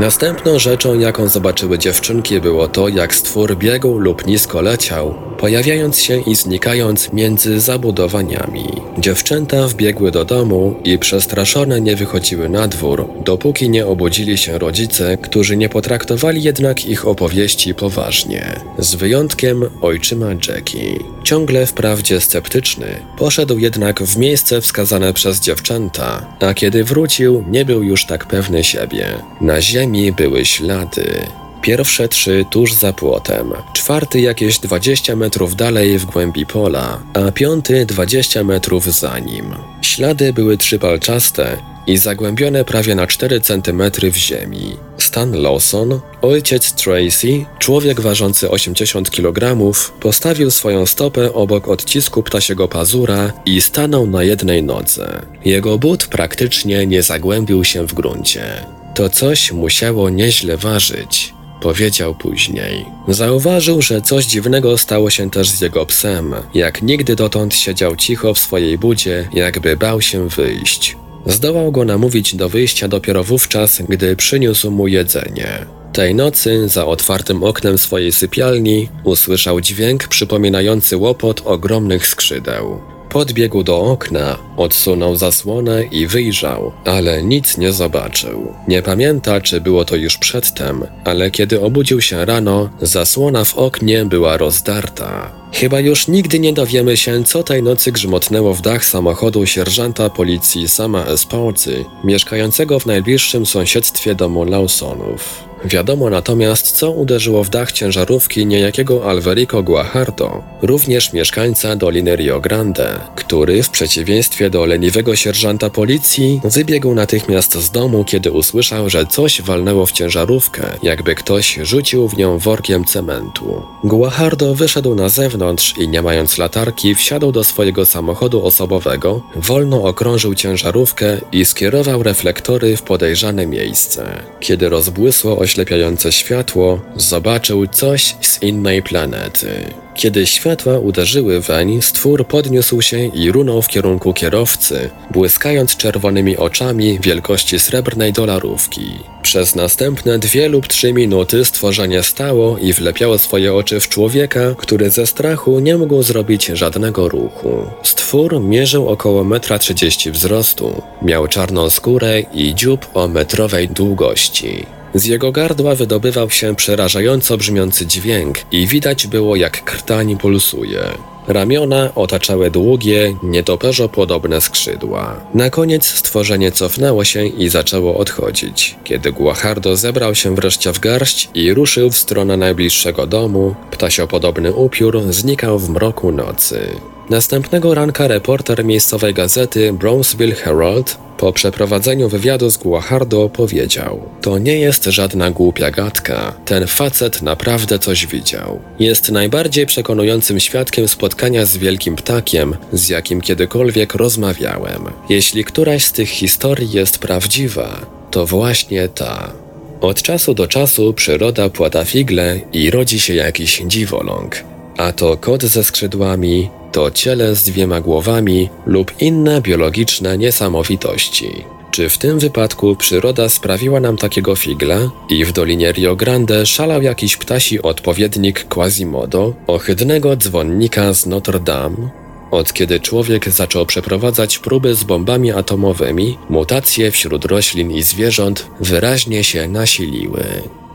Następną 0.00 0.58
rzeczą, 0.58 0.98
jaką 0.98 1.28
zobaczyły 1.28 1.78
dziewczynki, 1.78 2.40
było 2.40 2.68
to, 2.68 2.88
jak 2.88 3.14
stwór 3.14 3.56
biegł 3.56 3.98
lub 3.98 4.26
nisko 4.26 4.60
leciał, 4.60 5.14
pojawiając 5.40 6.00
się 6.00 6.20
i 6.20 6.34
znikając 6.34 7.12
między 7.12 7.60
zabudowaniami. 7.60 8.64
Dziewczęta 8.98 9.68
wbiegły 9.68 10.10
do 10.10 10.24
domu 10.24 10.74
i 10.84 10.98
przestraszone 10.98 11.80
nie 11.80 11.96
wychodziły 11.96 12.48
na 12.48 12.68
dwór, 12.68 13.08
dopóki 13.24 13.70
nie 13.70 13.86
obudzili 13.86 14.38
się 14.38 14.58
rodzice, 14.58 15.18
którzy 15.18 15.56
nie 15.56 15.68
potraktowali 15.68 16.42
jednak 16.42 16.86
ich 16.86 17.08
opowieści 17.08 17.74
poważnie. 17.74 18.60
Z 18.78 18.94
wyjątkiem 18.94 19.64
ojczyma 19.82 20.26
Jackie. 20.48 20.98
Ciągle 21.24 21.66
wprawdzie 21.66 22.20
sceptyczny, 22.20 22.86
poszedł 23.18 23.58
jednak 23.58 24.02
w 24.02 24.16
miejsce 24.16 24.60
wskazane 24.60 25.12
przez 25.12 25.40
dziewczęta, 25.40 26.36
a 26.40 26.54
kiedy 26.54 26.84
wrócił, 26.84 27.44
nie 27.50 27.64
był 27.64 27.82
już 27.82 28.06
tak 28.06 28.26
pewny 28.26 28.64
siebie. 28.64 29.06
Na 29.40 29.60
ziemi 29.60 30.12
były 30.12 30.44
ślady. 30.44 31.26
Pierwsze 31.62 32.08
trzy 32.08 32.44
tuż 32.50 32.72
za 32.72 32.92
płotem, 32.92 33.52
czwarty 33.72 34.20
jakieś 34.20 34.58
20 34.58 35.16
metrów 35.16 35.56
dalej 35.56 35.98
w 35.98 36.04
głębi 36.04 36.46
pola, 36.46 37.02
a 37.14 37.32
piąty 37.32 37.86
20 37.86 38.44
metrów 38.44 38.84
za 38.84 39.18
nim. 39.18 39.54
Ślady 39.82 40.32
były 40.32 40.56
trzypalczaste 40.56 41.56
i 41.86 41.96
zagłębione 41.96 42.64
prawie 42.64 42.94
na 42.94 43.06
4 43.06 43.40
cm 43.40 43.82
w 44.02 44.16
ziemi. 44.16 44.76
Stan 44.98 45.32
Lawson, 45.32 46.00
ojciec 46.22 46.72
Tracy, 46.72 47.44
człowiek 47.58 48.00
ważący 48.00 48.50
80 48.50 49.10
kg, 49.10 49.56
postawił 50.00 50.50
swoją 50.50 50.86
stopę 50.86 51.32
obok 51.34 51.68
odcisku 51.68 52.22
ptasiego 52.22 52.68
pazura 52.68 53.32
i 53.46 53.60
stanął 53.60 54.06
na 54.06 54.22
jednej 54.22 54.62
nodze. 54.62 55.22
Jego 55.44 55.78
but 55.78 56.06
praktycznie 56.06 56.86
nie 56.86 57.02
zagłębił 57.02 57.64
się 57.64 57.86
w 57.86 57.94
gruncie. 57.94 58.66
To 58.94 59.08
coś 59.08 59.52
musiało 59.52 60.10
nieźle 60.10 60.56
ważyć 60.56 61.34
powiedział 61.60 62.14
później. 62.14 62.84
Zauważył, 63.08 63.82
że 63.82 64.02
coś 64.02 64.24
dziwnego 64.26 64.78
stało 64.78 65.10
się 65.10 65.30
też 65.30 65.48
z 65.48 65.60
jego 65.60 65.86
psem. 65.86 66.34
Jak 66.54 66.82
nigdy 66.82 67.16
dotąd 67.16 67.54
siedział 67.54 67.96
cicho 67.96 68.34
w 68.34 68.38
swojej 68.38 68.78
budzie, 68.78 69.28
jakby 69.32 69.76
bał 69.76 70.00
się 70.00 70.28
wyjść. 70.28 70.96
Zdołał 71.26 71.72
go 71.72 71.84
namówić 71.84 72.34
do 72.34 72.48
wyjścia 72.48 72.88
dopiero 72.88 73.24
wówczas, 73.24 73.82
gdy 73.88 74.16
przyniósł 74.16 74.70
mu 74.70 74.88
jedzenie. 74.88 75.66
Tej 75.92 76.14
nocy, 76.14 76.68
za 76.68 76.86
otwartym 76.86 77.42
oknem 77.42 77.78
swojej 77.78 78.12
sypialni, 78.12 78.88
usłyszał 79.04 79.60
dźwięk 79.60 80.08
przypominający 80.08 80.96
łopot 80.96 81.42
ogromnych 81.44 82.06
skrzydeł. 82.06 82.80
Podbiegł 83.10 83.62
do 83.62 83.80
okna, 83.80 84.38
odsunął 84.56 85.16
zasłonę 85.16 85.84
i 85.84 86.06
wyjrzał, 86.06 86.72
ale 86.84 87.22
nic 87.22 87.58
nie 87.58 87.72
zobaczył. 87.72 88.54
Nie 88.68 88.82
pamięta, 88.82 89.40
czy 89.40 89.60
było 89.60 89.84
to 89.84 89.96
już 89.96 90.18
przedtem, 90.18 90.84
ale 91.04 91.30
kiedy 91.30 91.60
obudził 91.60 92.00
się 92.00 92.24
rano, 92.24 92.70
zasłona 92.80 93.44
w 93.44 93.58
oknie 93.58 94.04
była 94.04 94.36
rozdarta. 94.36 95.39
Chyba 95.52 95.80
już 95.80 96.08
nigdy 96.08 96.38
nie 96.38 96.52
dowiemy 96.52 96.96
się, 96.96 97.24
co 97.24 97.42
tej 97.42 97.62
nocy 97.62 97.92
grzmotnęło 97.92 98.54
w 98.54 98.62
dach 98.62 98.84
samochodu 98.84 99.46
sierżanta 99.46 100.10
policji 100.10 100.68
Sama 100.68 101.04
Espolcy, 101.04 101.84
mieszkającego 102.04 102.78
w 102.78 102.86
najbliższym 102.86 103.46
sąsiedztwie 103.46 104.14
domu 104.14 104.44
Lawsonów. 104.44 105.50
Wiadomo 105.64 106.10
natomiast, 106.10 106.72
co 106.72 106.90
uderzyło 106.90 107.44
w 107.44 107.50
dach 107.50 107.72
ciężarówki 107.72 108.46
niejakiego 108.46 109.10
Alverico 109.10 109.62
Guajardo, 109.62 110.42
również 110.62 111.12
mieszkańca 111.12 111.76
Doliny 111.76 112.16
Rio 112.16 112.40
Grande, 112.40 113.00
który 113.16 113.62
w 113.62 113.70
przeciwieństwie 113.70 114.50
do 114.50 114.66
leniwego 114.66 115.16
sierżanta 115.16 115.70
policji 115.70 116.40
wybiegł 116.44 116.94
natychmiast 116.94 117.54
z 117.54 117.70
domu, 117.70 118.04
kiedy 118.04 118.32
usłyszał, 118.32 118.90
że 118.90 119.06
coś 119.06 119.42
walnęło 119.42 119.86
w 119.86 119.92
ciężarówkę, 119.92 120.62
jakby 120.82 121.14
ktoś 121.14 121.58
rzucił 121.62 122.08
w 122.08 122.16
nią 122.16 122.38
workiem 122.38 122.84
cementu. 122.84 123.62
Guajardo 123.84 124.54
wyszedł 124.54 124.94
na 124.94 125.08
zewnątrz 125.08 125.39
i 125.78 125.88
nie 125.88 126.02
mając 126.02 126.38
latarki 126.38 126.94
wsiadł 126.94 127.32
do 127.32 127.44
swojego 127.44 127.86
samochodu 127.86 128.46
osobowego, 128.46 129.22
wolno 129.36 129.82
okrążył 129.82 130.34
ciężarówkę 130.34 131.20
i 131.32 131.44
skierował 131.44 132.02
reflektory 132.02 132.76
w 132.76 132.82
podejrzane 132.82 133.46
miejsce. 133.46 134.22
Kiedy 134.40 134.68
rozbłysło 134.68 135.38
oślepiające 135.38 136.12
światło, 136.12 136.80
zobaczył 136.96 137.66
coś 137.66 138.16
z 138.20 138.42
innej 138.42 138.82
planety. 138.82 139.74
Kiedy 139.94 140.26
światła 140.26 140.78
uderzyły 140.78 141.40
weń, 141.40 141.82
stwór 141.82 142.26
podniósł 142.26 142.82
się 142.82 143.06
i 143.06 143.32
runął 143.32 143.62
w 143.62 143.68
kierunku 143.68 144.12
kierowcy, 144.12 144.90
błyskając 145.10 145.76
czerwonymi 145.76 146.36
oczami 146.36 146.98
wielkości 147.00 147.58
srebrnej 147.58 148.12
dolarówki. 148.12 148.90
Przez 149.22 149.54
następne 149.54 150.18
dwie 150.18 150.48
lub 150.48 150.68
trzy 150.68 150.92
minuty 150.92 151.44
stworzenie 151.44 152.02
stało 152.02 152.58
i 152.58 152.72
wlepiało 152.72 153.18
swoje 153.18 153.54
oczy 153.54 153.80
w 153.80 153.88
człowieka, 153.88 154.54
który 154.56 154.90
ze 154.90 155.06
strachu 155.06 155.60
nie 155.60 155.76
mógł 155.76 156.02
zrobić 156.02 156.46
żadnego 156.46 157.08
ruchu. 157.08 157.66
Stwór 157.82 158.40
mierzył 158.40 158.88
około 158.88 159.24
1,30 159.24 160.06
m 160.06 160.12
wzrostu, 160.12 160.82
miał 161.02 161.28
czarną 161.28 161.70
skórę 161.70 162.20
i 162.20 162.54
dziób 162.54 162.86
o 162.94 163.08
metrowej 163.08 163.68
długości. 163.68 164.66
Z 164.94 165.04
jego 165.04 165.32
gardła 165.32 165.74
wydobywał 165.74 166.30
się 166.30 166.56
przerażająco 166.56 167.36
brzmiący 167.36 167.86
dźwięk 167.86 168.38
i 168.52 168.66
widać 168.66 169.06
było 169.06 169.36
jak 169.36 169.64
krtań 169.64 170.16
pulsuje. 170.16 170.80
Ramiona 171.28 171.94
otaczały 171.94 172.50
długie, 172.50 173.16
nietoperzo 173.22 173.88
podobne 173.88 174.40
skrzydła. 174.40 175.20
Na 175.34 175.50
koniec 175.50 175.86
stworzenie 175.86 176.52
cofnęło 176.52 177.04
się 177.04 177.26
i 177.26 177.48
zaczęło 177.48 177.96
odchodzić. 177.96 178.76
Kiedy 178.84 179.12
Guajardo 179.12 179.76
zebrał 179.76 180.14
się 180.14 180.34
wreszcie 180.34 180.72
w 180.72 180.78
garść 180.78 181.28
i 181.34 181.54
ruszył 181.54 181.90
w 181.90 181.98
stronę 181.98 182.36
najbliższego 182.36 183.06
domu, 183.06 183.54
ptasiopodobny 183.70 184.52
upiór 184.52 185.02
znikał 185.10 185.58
w 185.58 185.70
mroku 185.70 186.12
nocy. 186.12 186.68
Następnego 187.10 187.74
ranka 187.74 188.08
reporter 188.08 188.64
miejscowej 188.64 189.14
gazety 189.14 189.72
Brownsville 189.72 190.34
Herald 190.34 190.98
Po 191.18 191.32
przeprowadzeniu 191.32 192.08
wywiadu 192.08 192.50
z 192.50 192.56
Guajardo 192.56 193.28
powiedział: 193.28 194.02
To 194.20 194.38
nie 194.38 194.58
jest 194.58 194.84
żadna 194.84 195.30
głupia 195.30 195.70
gadka. 195.70 196.34
Ten 196.44 196.66
facet 196.66 197.22
naprawdę 197.22 197.78
coś 197.78 198.06
widział. 198.06 198.60
Jest 198.78 199.10
najbardziej 199.10 199.66
przekonującym 199.66 200.40
świadkiem 200.40 200.88
spotkania 200.88 201.46
z 201.46 201.56
wielkim 201.56 201.96
ptakiem, 201.96 202.56
z 202.72 202.88
jakim 202.88 203.20
kiedykolwiek 203.20 203.94
rozmawiałem. 203.94 204.84
Jeśli 205.08 205.44
któraś 205.44 205.84
z 205.84 205.92
tych 205.92 206.08
historii 206.08 206.70
jest 206.72 206.98
prawdziwa, 206.98 207.86
to 208.10 208.26
właśnie 208.26 208.88
ta. 208.88 209.32
Od 209.80 210.02
czasu 210.02 210.34
do 210.34 210.46
czasu 210.46 210.92
przyroda 210.92 211.48
płata 211.48 211.84
figle 211.84 212.40
i 212.52 212.70
rodzi 212.70 213.00
się 213.00 213.14
jakiś 213.14 213.62
dziwoląg. 213.66 214.44
A 214.76 214.92
to 214.92 215.16
kot 215.16 215.42
ze 215.42 215.64
skrzydłami, 215.64 216.50
to 216.72 216.90
ciele 216.90 217.34
z 217.34 217.42
dwiema 217.42 217.80
głowami 217.80 218.48
lub 218.66 218.92
inne 219.00 219.40
biologiczne 219.42 220.18
niesamowitości. 220.18 221.44
Czy 221.70 221.88
w 221.88 221.98
tym 221.98 222.18
wypadku 222.18 222.76
przyroda 222.76 223.28
sprawiła 223.28 223.80
nam 223.80 223.96
takiego 223.96 224.36
figla 224.36 224.90
i 225.08 225.24
w 225.24 225.32
Dolinie 225.32 225.72
Rio 225.72 225.96
Grande 225.96 226.46
szalał 226.46 226.82
jakiś 226.82 227.16
ptasi 227.16 227.62
odpowiednik 227.62 228.44
Quasimodo, 228.44 229.34
ohydnego 229.46 230.16
dzwonnika 230.16 230.94
z 230.94 231.06
Notre 231.06 231.40
Dame? 231.40 231.90
Od 232.30 232.52
kiedy 232.52 232.80
człowiek 232.80 233.28
zaczął 233.28 233.66
przeprowadzać 233.66 234.38
próby 234.38 234.74
z 234.74 234.84
bombami 234.84 235.32
atomowymi, 235.32 236.18
mutacje 236.28 236.90
wśród 236.90 237.24
roślin 237.24 237.70
i 237.70 237.82
zwierząt 237.82 238.46
wyraźnie 238.60 239.24
się 239.24 239.48
nasiliły. 239.48 240.24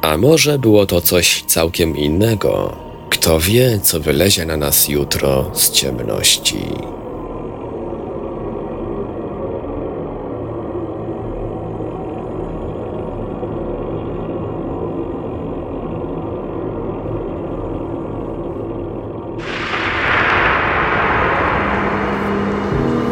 A 0.02 0.18
może 0.18 0.60
było 0.60 0.86
to 0.86 1.02
coś 1.02 1.44
całkiem 1.48 1.98
innego? 1.98 2.78
Kto 3.10 3.40
wie, 3.40 3.80
co 3.80 4.00
wylezie 4.00 4.46
na 4.46 4.58
nas 4.58 4.88
jutro 4.90 5.52
z 5.54 5.72
ciemności. 5.72 6.60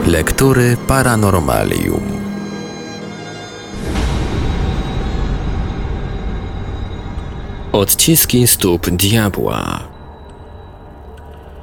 Lektury 0.07 0.77
Paranormalium. 0.87 2.22
Odciski 7.73 8.47
stóp 8.47 8.89
diabła. 8.89 9.79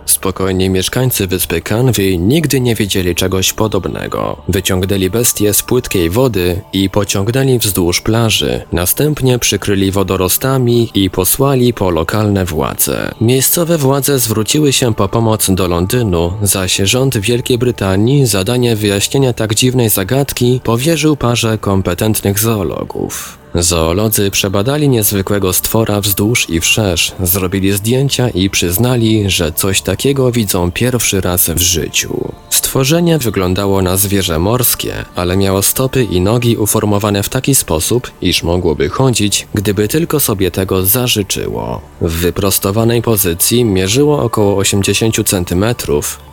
Spokojni 0.07 0.71
mieszkańcy 0.71 1.27
wyspy 1.27 1.61
Canvey 1.61 2.19
nigdy 2.19 2.61
nie 2.61 2.75
wiedzieli 2.75 3.15
czegoś 3.15 3.53
podobnego. 3.53 4.43
Wyciągnęli 4.49 5.11
bestię 5.11 5.55
z 5.55 5.63
płytkiej 5.63 6.11
wody 6.11 6.61
i 6.73 6.91
pociągnęli 6.91 7.59
wzdłuż 7.59 8.01
plaży. 8.01 8.63
Następnie 8.73 9.39
przykryli 9.39 9.91
wodorostami 9.91 10.91
i 10.95 11.11
posłali 11.11 11.75
po 11.75 11.91
lokalne 11.91 12.45
władze. 12.45 13.15
Miejscowe 13.21 13.79
władze 13.79 14.19
zwróciły 14.19 14.73
się 14.73 14.95
po 14.95 15.09
pomoc 15.09 15.51
do 15.51 15.69
Londynu, 15.69 16.33
zaś 16.43 16.77
rząd 16.77 17.19
Wielkiej 17.19 17.59
Brytanii 17.59 18.27
zadanie 18.27 18.77
wyjaśnienia 18.77 19.33
tak 19.33 19.55
dziwnej 19.55 19.91
zagadki 19.91 20.61
powierzył 20.65 21.17
parze 21.17 21.59
kompetentnych 21.59 22.39
zoologów. 22.39 23.41
Zoolodzy 23.55 24.31
przebadali 24.31 24.89
niezwykłego 24.89 25.53
stwora 25.53 26.01
wzdłuż 26.01 26.51
i 26.51 26.61
wszerz, 26.61 27.13
zrobili 27.23 27.73
zdjęcia 27.73 28.29
i 28.29 28.51
przyznali, 28.51 29.31
że 29.31 29.53
coś 29.53 29.83
takiego 29.83 30.33
widzą 30.33 30.73
pierwszy 30.73 31.21
raz 31.21 31.51
w 31.51 31.59
życiu. 31.59 32.33
Stworzenie 32.51 33.19
wyglądało 33.19 33.83
na 33.83 33.97
zwierzę 33.97 34.39
morskie, 34.39 34.95
ale 35.17 35.37
miało 35.37 35.63
stopy 35.63 36.05
i 36.05 36.21
nogi 36.21 36.57
uformowane 36.57 37.23
w 37.23 37.29
taki 37.29 37.55
sposób, 37.55 38.11
iż 38.23 38.43
mogłoby 38.43 38.89
chodzić, 38.89 39.47
gdyby 39.55 39.89
tylko 39.89 40.21
sobie 40.21 40.51
tego 40.51 40.87
zażyczyło. 40.87 41.81
W 42.01 42.13
wyprostowanej 42.13 43.03
pozycji 43.03 43.65
mierzyło 43.65 44.23
około 44.23 44.57
80 44.57 45.17
cm, 45.29 45.65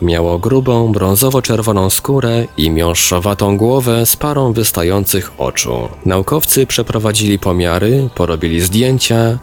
miało 0.02 0.38
grubą, 0.38 0.92
brązowo-czerwoną 0.92 1.90
skórę 1.90 2.46
i 2.56 2.70
miąższowatą 2.70 3.56
głowę 3.56 4.06
z 4.06 4.16
parą 4.16 4.52
wystających 4.52 5.32
oczu. 5.38 5.88
Naukowcy 6.06 6.66
przeprowadzili 6.66 7.07
pomiary, 7.38 8.08
porobili 8.14 8.60
zdjęcia 8.60 9.38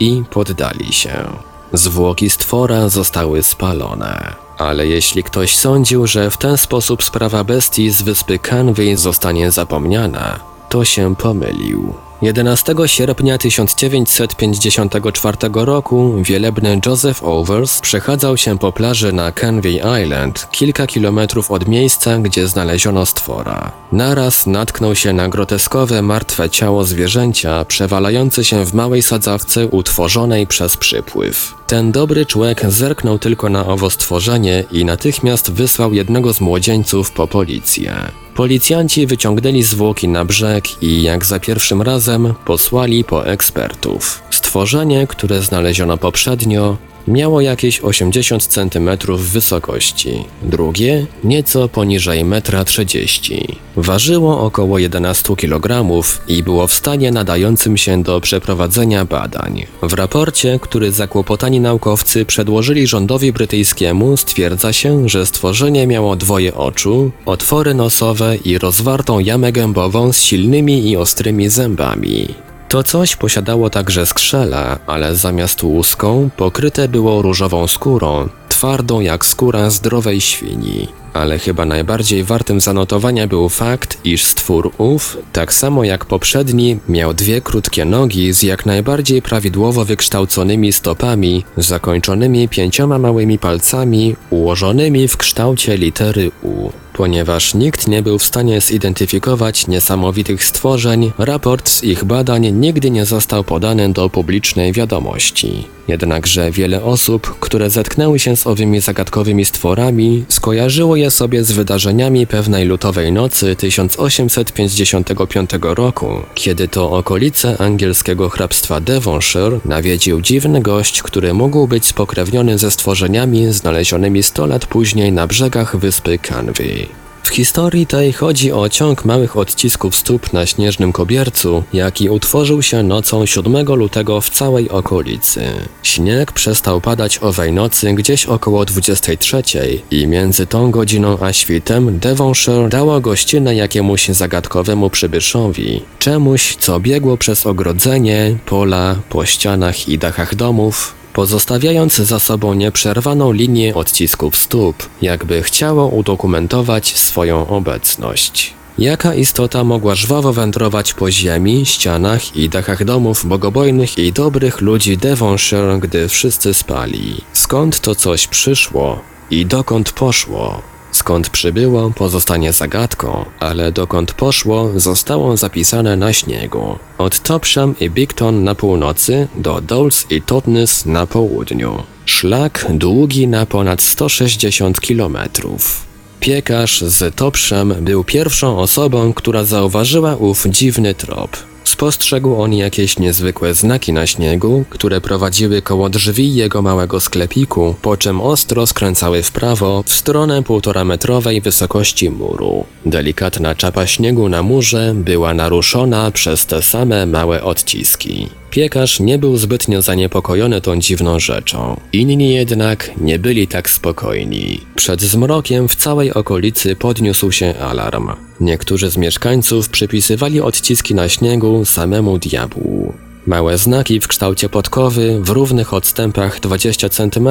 i 0.00 0.22
poddali 0.30 0.92
się. 0.92 1.24
Zwłoki 1.72 2.30
stwora 2.30 2.88
zostały 2.88 3.42
spalone. 3.42 4.34
Ale 4.58 4.86
jeśli 4.86 5.22
ktoś 5.22 5.56
sądził, 5.56 6.06
że 6.06 6.30
w 6.30 6.36
ten 6.36 6.56
sposób 6.56 7.02
sprawa 7.02 7.44
bestii 7.44 7.90
z 7.90 8.02
wyspy 8.02 8.38
Canvey 8.38 8.96
zostanie 8.96 9.50
zapomniana, 9.50 10.40
to 10.68 10.84
się 10.84 11.16
pomylił. 11.16 11.94
11 12.22 12.74
sierpnia 12.86 13.38
1954 13.38 15.36
roku 15.54 16.14
wielebny 16.22 16.80
Joseph 16.86 17.24
Overs 17.24 17.80
przechadzał 17.80 18.36
się 18.36 18.58
po 18.58 18.72
plaży 18.72 19.12
na 19.12 19.32
Canvey 19.32 19.80
Island, 20.02 20.48
kilka 20.50 20.86
kilometrów 20.86 21.50
od 21.50 21.68
miejsca, 21.68 22.18
gdzie 22.18 22.48
znaleziono 22.48 23.06
stwora. 23.06 23.72
Naraz 23.92 24.46
natknął 24.46 24.94
się 24.94 25.12
na 25.12 25.28
groteskowe, 25.28 26.02
martwe 26.02 26.50
ciało 26.50 26.84
zwierzęcia 26.84 27.64
przewalające 27.64 28.44
się 28.44 28.64
w 28.64 28.74
małej 28.74 29.02
sadzawce 29.02 29.66
utworzonej 29.66 30.46
przez 30.46 30.76
przypływ. 30.76 31.54
Ten 31.66 31.92
dobry 31.92 32.26
człowiek 32.26 32.70
zerknął 32.70 33.18
tylko 33.18 33.48
na 33.48 33.66
owo 33.66 33.90
stworzenie 33.90 34.64
i 34.72 34.84
natychmiast 34.84 35.50
wysłał 35.52 35.92
jednego 35.92 36.32
z 36.32 36.40
młodzieńców 36.40 37.10
po 37.10 37.26
policję. 37.26 37.94
Policjanci 38.40 39.06
wyciągnęli 39.06 39.62
zwłoki 39.62 40.08
na 40.08 40.24
brzeg 40.24 40.82
i 40.82 41.02
jak 41.02 41.24
za 41.24 41.40
pierwszym 41.40 41.82
razem 41.82 42.34
posłali 42.44 43.04
po 43.04 43.26
ekspertów. 43.26 44.22
Stworzenie, 44.30 45.06
które 45.06 45.42
znaleziono 45.42 45.98
poprzednio, 45.98 46.76
miało 47.08 47.40
jakieś 47.40 47.80
80 47.80 48.46
cm 48.46 48.90
wysokości, 49.16 50.24
drugie 50.42 51.06
nieco 51.24 51.68
poniżej 51.68 52.24
1,30 52.24 53.40
m. 53.40 53.56
Ważyło 53.76 54.40
około 54.40 54.78
11 54.78 55.36
kg 55.36 55.86
i 56.28 56.42
było 56.42 56.66
w 56.66 56.74
stanie 56.74 57.10
nadającym 57.10 57.76
się 57.76 58.02
do 58.02 58.20
przeprowadzenia 58.20 59.04
badań. 59.04 59.66
W 59.82 59.92
raporcie, 59.92 60.58
który 60.62 60.92
zakłopotani 60.92 61.60
naukowcy 61.60 62.24
przedłożyli 62.24 62.86
rządowi 62.86 63.32
brytyjskiemu, 63.32 64.16
stwierdza 64.16 64.72
się, 64.72 65.08
że 65.08 65.26
stworzenie 65.26 65.86
miało 65.86 66.16
dwoje 66.16 66.54
oczu, 66.54 67.10
otwory 67.26 67.74
nosowe 67.74 68.36
i 68.36 68.58
rozwartą 68.58 69.18
jamę 69.18 69.52
gębową 69.52 70.12
z 70.12 70.22
silnymi 70.22 70.90
i 70.90 70.96
ostrymi 70.96 71.48
zębami. 71.48 72.49
To 72.70 72.82
coś 72.82 73.16
posiadało 73.16 73.70
także 73.70 74.06
skrzela, 74.06 74.78
ale 74.86 75.16
zamiast 75.16 75.62
łuską 75.62 76.30
pokryte 76.36 76.88
było 76.88 77.22
różową 77.22 77.68
skórą, 77.68 78.28
twardą 78.48 79.00
jak 79.00 79.26
skóra 79.26 79.70
zdrowej 79.70 80.20
świni. 80.20 80.88
Ale 81.12 81.38
chyba 81.38 81.64
najbardziej 81.64 82.24
wartym 82.24 82.60
zanotowania 82.60 83.26
był 83.26 83.48
fakt, 83.48 83.98
iż 84.04 84.24
stwór 84.24 84.72
ów, 84.78 85.18
tak 85.32 85.52
samo 85.52 85.84
jak 85.84 86.04
poprzedni, 86.04 86.78
miał 86.88 87.14
dwie 87.14 87.40
krótkie 87.40 87.84
nogi 87.84 88.32
z 88.32 88.42
jak 88.42 88.66
najbardziej 88.66 89.22
prawidłowo 89.22 89.84
wykształconymi 89.84 90.72
stopami, 90.72 91.44
zakończonymi 91.56 92.48
pięcioma 92.48 92.98
małymi 92.98 93.38
palcami, 93.38 94.16
ułożonymi 94.30 95.08
w 95.08 95.16
kształcie 95.16 95.76
litery 95.76 96.30
U. 96.42 96.70
Ponieważ 96.92 97.54
nikt 97.54 97.88
nie 97.88 98.02
był 98.02 98.18
w 98.18 98.24
stanie 98.24 98.60
zidentyfikować 98.60 99.66
niesamowitych 99.66 100.44
stworzeń, 100.44 101.12
raport 101.18 101.68
z 101.68 101.84
ich 101.84 102.04
badań 102.04 102.52
nigdy 102.52 102.90
nie 102.90 103.04
został 103.04 103.44
podany 103.44 103.92
do 103.92 104.10
publicznej 104.10 104.72
wiadomości. 104.72 105.64
Jednakże 105.88 106.50
wiele 106.50 106.82
osób, 106.82 107.38
które 107.40 107.70
zetknęły 107.70 108.18
się 108.18 108.36
z 108.36 108.46
owymi 108.46 108.80
zagadkowymi 108.80 109.44
stworami, 109.44 110.24
skojarzyło 110.28 110.96
je 110.96 111.10
sobie 111.10 111.44
z 111.44 111.52
wydarzeniami 111.52 112.26
pewnej 112.26 112.66
lutowej 112.66 113.12
nocy 113.12 113.56
1855 113.56 115.50
roku, 115.62 116.08
kiedy 116.34 116.68
to 116.68 116.90
okolice 116.92 117.60
angielskiego 117.60 118.28
hrabstwa 118.28 118.80
Devonshire 118.80 119.60
nawiedził 119.64 120.20
dziwny 120.20 120.60
gość, 120.60 121.02
który 121.02 121.34
mógł 121.34 121.66
być 121.66 121.86
spokrewniony 121.86 122.58
ze 122.58 122.70
stworzeniami 122.70 123.52
znalezionymi 123.52 124.22
100 124.22 124.46
lat 124.46 124.66
później 124.66 125.12
na 125.12 125.26
brzegach 125.26 125.76
wyspy 125.76 126.18
Canvey. 126.18 126.89
W 127.22 127.28
historii 127.28 127.86
tej 127.86 128.12
chodzi 128.12 128.52
o 128.52 128.68
ciąg 128.68 129.04
małych 129.04 129.36
odcisków 129.36 129.96
stóp 129.96 130.32
na 130.32 130.46
śnieżnym 130.46 130.92
kobiercu, 130.92 131.62
jaki 131.72 132.10
utworzył 132.10 132.62
się 132.62 132.82
nocą 132.82 133.26
7 133.26 133.66
lutego 133.66 134.20
w 134.20 134.30
całej 134.30 134.70
okolicy. 134.70 135.42
Śnieg 135.82 136.32
przestał 136.32 136.80
padać 136.80 137.18
owej 137.18 137.52
nocy 137.52 137.92
gdzieś 137.94 138.26
około 138.26 138.64
23 138.64 139.42
i 139.90 140.06
między 140.06 140.46
tą 140.46 140.70
godziną 140.70 141.18
a 141.20 141.32
świtem 141.32 141.98
Devonshire 141.98 142.68
dało 142.68 143.00
gościnę 143.00 143.54
jakiemuś 143.54 144.08
zagadkowemu 144.08 144.90
przybyszowi, 144.90 145.82
czemuś, 145.98 146.56
co 146.56 146.80
biegło 146.80 147.16
przez 147.16 147.46
ogrodzenie, 147.46 148.36
pola, 148.46 148.96
po 149.08 149.26
ścianach 149.26 149.88
i 149.88 149.98
dachach 149.98 150.34
domów, 150.34 150.99
pozostawiając 151.20 151.94
za 151.94 152.18
sobą 152.18 152.54
nieprzerwaną 152.54 153.32
linię 153.32 153.74
odcisków 153.74 154.36
stóp, 154.36 154.88
jakby 155.02 155.42
chciało 155.42 155.88
udokumentować 155.88 156.96
swoją 156.98 157.46
obecność. 157.46 158.54
Jaka 158.78 159.14
istota 159.14 159.64
mogła 159.64 159.94
żwawo 159.94 160.32
wędrować 160.32 160.94
po 160.94 161.10
ziemi, 161.10 161.66
ścianach 161.66 162.36
i 162.36 162.48
dachach 162.48 162.84
domów 162.84 163.26
bogobojnych 163.26 163.98
i 163.98 164.12
dobrych 164.12 164.60
ludzi 164.60 164.96
Devonshire, 164.96 165.78
gdy 165.80 166.08
wszyscy 166.08 166.54
spali? 166.54 167.20
Skąd 167.32 167.80
to 167.80 167.94
coś 167.94 168.26
przyszło 168.26 169.00
i 169.30 169.46
dokąd 169.46 169.92
poszło? 169.92 170.69
Skąd 170.92 171.30
przybyło, 171.30 171.90
pozostanie 171.90 172.52
zagadką, 172.52 173.24
ale 173.40 173.72
dokąd 173.72 174.12
poszło, 174.12 174.70
zostało 174.76 175.36
zapisane 175.36 175.96
na 175.96 176.12
śniegu. 176.12 176.78
Od 176.98 177.20
Topsham 177.20 177.74
i 177.80 177.90
Bigton 177.90 178.44
na 178.44 178.54
północy 178.54 179.28
do 179.34 179.60
Dowles 179.60 180.06
i 180.10 180.22
Totnes 180.22 180.86
na 180.86 181.06
południu. 181.06 181.82
Szlak 182.04 182.66
długi 182.70 183.28
na 183.28 183.46
ponad 183.46 183.82
160 183.82 184.80
kilometrów. 184.80 185.86
Piekarz 186.20 186.80
z 186.80 187.14
Topsham 187.14 187.74
był 187.80 188.04
pierwszą 188.04 188.58
osobą, 188.58 189.12
która 189.12 189.44
zauważyła 189.44 190.16
ów 190.16 190.46
dziwny 190.46 190.94
trop. 190.94 191.49
Spostrzegł 191.70 192.42
on 192.42 192.52
jakieś 192.52 192.98
niezwykłe 192.98 193.54
znaki 193.54 193.92
na 193.92 194.06
śniegu, 194.06 194.64
które 194.70 195.00
prowadziły 195.00 195.62
koło 195.62 195.88
drzwi 195.88 196.34
jego 196.34 196.62
małego 196.62 197.00
sklepiku, 197.00 197.74
po 197.82 197.96
czym 197.96 198.20
ostro 198.20 198.66
skręcały 198.66 199.22
w 199.22 199.32
prawo 199.32 199.82
w 199.86 199.92
stronę 199.92 200.42
półtora 200.42 200.84
metrowej 200.84 201.40
wysokości 201.40 202.10
muru. 202.10 202.64
Delikatna 202.86 203.54
czapa 203.54 203.86
śniegu 203.86 204.28
na 204.28 204.42
murze 204.42 204.92
była 204.94 205.34
naruszona 205.34 206.10
przez 206.10 206.46
te 206.46 206.62
same 206.62 207.06
małe 207.06 207.42
odciski. 207.42 208.39
Piekarz 208.50 209.00
nie 209.00 209.18
był 209.18 209.36
zbytnio 209.36 209.82
zaniepokojony 209.82 210.60
tą 210.60 210.78
dziwną 210.78 211.18
rzeczą. 211.18 211.80
Inni 211.92 212.34
jednak 212.34 212.90
nie 213.00 213.18
byli 213.18 213.48
tak 213.48 213.70
spokojni. 213.70 214.60
Przed 214.76 215.02
zmrokiem 215.02 215.68
w 215.68 215.74
całej 215.74 216.14
okolicy 216.14 216.76
podniósł 216.76 217.32
się 217.32 217.54
alarm. 217.60 218.08
Niektórzy 218.40 218.90
z 218.90 218.96
mieszkańców 218.96 219.68
przypisywali 219.68 220.40
odciski 220.40 220.94
na 220.94 221.08
śniegu 221.08 221.64
samemu 221.64 222.18
diabłu. 222.18 222.94
Małe 223.26 223.58
znaki 223.58 224.00
w 224.00 224.08
kształcie 224.08 224.48
podkowy 224.48 225.20
w 225.22 225.30
równych 225.30 225.74
odstępach 225.74 226.40
20 226.40 226.88
cm 226.88 227.28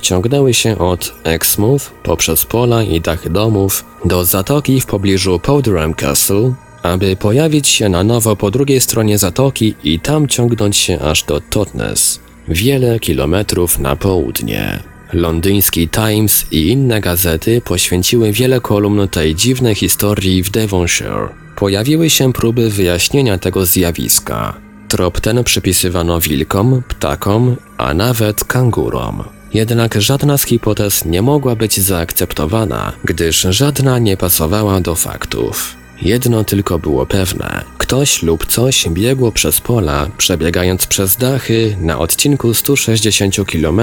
ciągnęły 0.00 0.54
się 0.54 0.78
od 0.78 1.14
Exmouth 1.24 1.90
poprzez 2.02 2.44
pola 2.44 2.82
i 2.82 3.00
dachy 3.00 3.30
domów 3.30 3.84
do 4.04 4.24
zatoki 4.24 4.80
w 4.80 4.86
pobliżu 4.86 5.38
Powderham 5.38 5.94
Castle, 5.94 6.54
aby 6.82 7.16
pojawić 7.16 7.68
się 7.68 7.88
na 7.88 8.04
nowo 8.04 8.36
po 8.36 8.50
drugiej 8.50 8.80
stronie 8.80 9.18
zatoki 9.18 9.74
i 9.84 10.00
tam 10.00 10.28
ciągnąć 10.28 10.76
się 10.76 11.00
aż 11.00 11.22
do 11.22 11.40
Totnes, 11.40 12.20
wiele 12.48 12.98
kilometrów 13.00 13.78
na 13.78 13.96
południe. 13.96 14.92
Londyński 15.12 15.88
Times 15.88 16.46
i 16.50 16.68
inne 16.68 17.00
gazety 17.00 17.60
poświęciły 17.60 18.32
wiele 18.32 18.60
kolumn 18.60 19.08
tej 19.08 19.34
dziwnej 19.34 19.74
historii 19.74 20.42
w 20.42 20.50
Devonshire. 20.50 21.28
Pojawiły 21.56 22.10
się 22.10 22.32
próby 22.32 22.70
wyjaśnienia 22.70 23.38
tego 23.38 23.66
zjawiska. 23.66 24.54
Trop 24.88 25.20
ten 25.20 25.44
przypisywano 25.44 26.20
wilkom, 26.20 26.82
ptakom, 26.88 27.56
a 27.78 27.94
nawet 27.94 28.44
kangurom. 28.44 29.24
Jednak 29.54 30.00
żadna 30.00 30.38
z 30.38 30.44
hipotez 30.44 31.04
nie 31.04 31.22
mogła 31.22 31.56
być 31.56 31.80
zaakceptowana, 31.80 32.92
gdyż 33.04 33.40
żadna 33.40 33.98
nie 33.98 34.16
pasowała 34.16 34.80
do 34.80 34.94
faktów. 34.94 35.81
Jedno 36.04 36.44
tylko 36.44 36.78
było 36.78 37.06
pewne. 37.06 37.64
Ktoś 37.78 38.22
lub 38.22 38.46
coś 38.46 38.88
biegło 38.88 39.32
przez 39.32 39.60
pola, 39.60 40.10
przebiegając 40.18 40.86
przez 40.86 41.16
dachy 41.16 41.76
na 41.80 41.98
odcinku 41.98 42.54
160 42.54 43.36
km, 43.46 43.80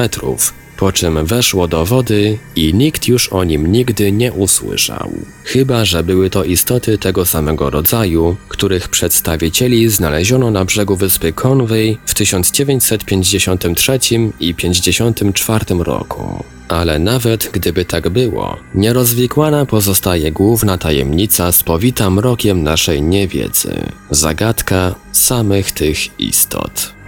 po 0.79 0.91
czym 0.91 1.25
weszło 1.25 1.67
do 1.67 1.85
wody 1.85 2.37
i 2.55 2.73
nikt 2.73 3.07
już 3.07 3.29
o 3.29 3.43
nim 3.43 3.71
nigdy 3.71 4.11
nie 4.11 4.31
usłyszał. 4.33 5.11
Chyba, 5.43 5.85
że 5.85 6.03
były 6.03 6.29
to 6.29 6.43
istoty 6.43 6.97
tego 6.97 7.25
samego 7.25 7.69
rodzaju, 7.69 8.35
których 8.49 8.89
przedstawicieli 8.89 9.89
znaleziono 9.89 10.51
na 10.51 10.65
brzegu 10.65 10.95
wyspy 10.95 11.33
Conway 11.33 11.97
w 12.05 12.13
1953 12.13 13.99
i 14.39 14.55
1954 14.55 15.83
roku. 15.83 16.43
Ale 16.67 16.99
nawet 16.99 17.49
gdyby 17.53 17.85
tak 17.85 18.09
było, 18.09 18.57
nierozwikłana 18.75 19.65
pozostaje 19.65 20.31
główna 20.31 20.77
tajemnica 20.77 21.51
spowita 21.51 22.09
mrokiem 22.09 22.63
naszej 22.63 23.01
niewiedzy 23.01 23.73
zagadka 24.11 24.95
samych 25.11 25.71
tych 25.71 26.19
istot. 26.19 26.98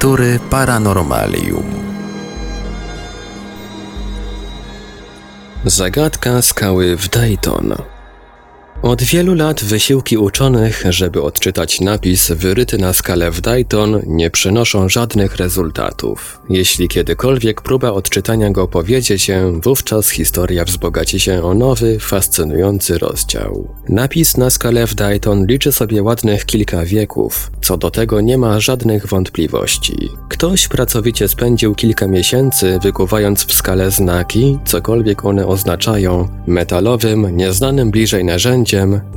Lektury 0.00 0.40
Paranormalium. 0.50 1.64
Zagadka 5.64 6.42
skały 6.42 6.96
w 6.96 7.08
Dayton. 7.08 7.74
Od 8.82 9.02
wielu 9.02 9.34
lat 9.34 9.64
wysiłki 9.64 10.18
uczonych, 10.18 10.84
żeby 10.88 11.22
odczytać 11.22 11.80
napis 11.80 12.30
wyryty 12.30 12.78
na 12.78 12.92
skalę 12.92 13.30
w 13.30 13.40
Dayton, 13.40 14.02
nie 14.06 14.30
przynoszą 14.30 14.88
żadnych 14.88 15.36
rezultatów. 15.36 16.40
Jeśli 16.50 16.88
kiedykolwiek 16.88 17.62
próba 17.62 17.90
odczytania 17.90 18.50
go 18.50 18.68
powiedzie 18.68 19.18
się, 19.18 19.60
wówczas 19.62 20.10
historia 20.10 20.64
wzbogaci 20.64 21.20
się 21.20 21.42
o 21.42 21.54
nowy, 21.54 21.98
fascynujący 21.98 22.98
rozdział. 22.98 23.68
Napis 23.88 24.36
na 24.36 24.50
skalę 24.50 24.86
w 24.86 24.94
Dayton 24.94 25.46
liczy 25.46 25.72
sobie 25.72 26.02
ładnych 26.02 26.44
kilka 26.44 26.84
wieków, 26.84 27.50
co 27.62 27.76
do 27.76 27.90
tego 27.90 28.20
nie 28.20 28.38
ma 28.38 28.60
żadnych 28.60 29.06
wątpliwości. 29.06 30.08
Ktoś 30.28 30.68
pracowicie 30.68 31.28
spędził 31.28 31.74
kilka 31.74 32.06
miesięcy 32.06 32.78
wykuwając 32.82 33.44
w 33.44 33.52
skalę 33.52 33.90
znaki, 33.90 34.58
cokolwiek 34.64 35.24
one 35.24 35.46
oznaczają, 35.46 36.28
metalowym, 36.46 37.36
nieznanym 37.36 37.90
bliżej 37.90 38.24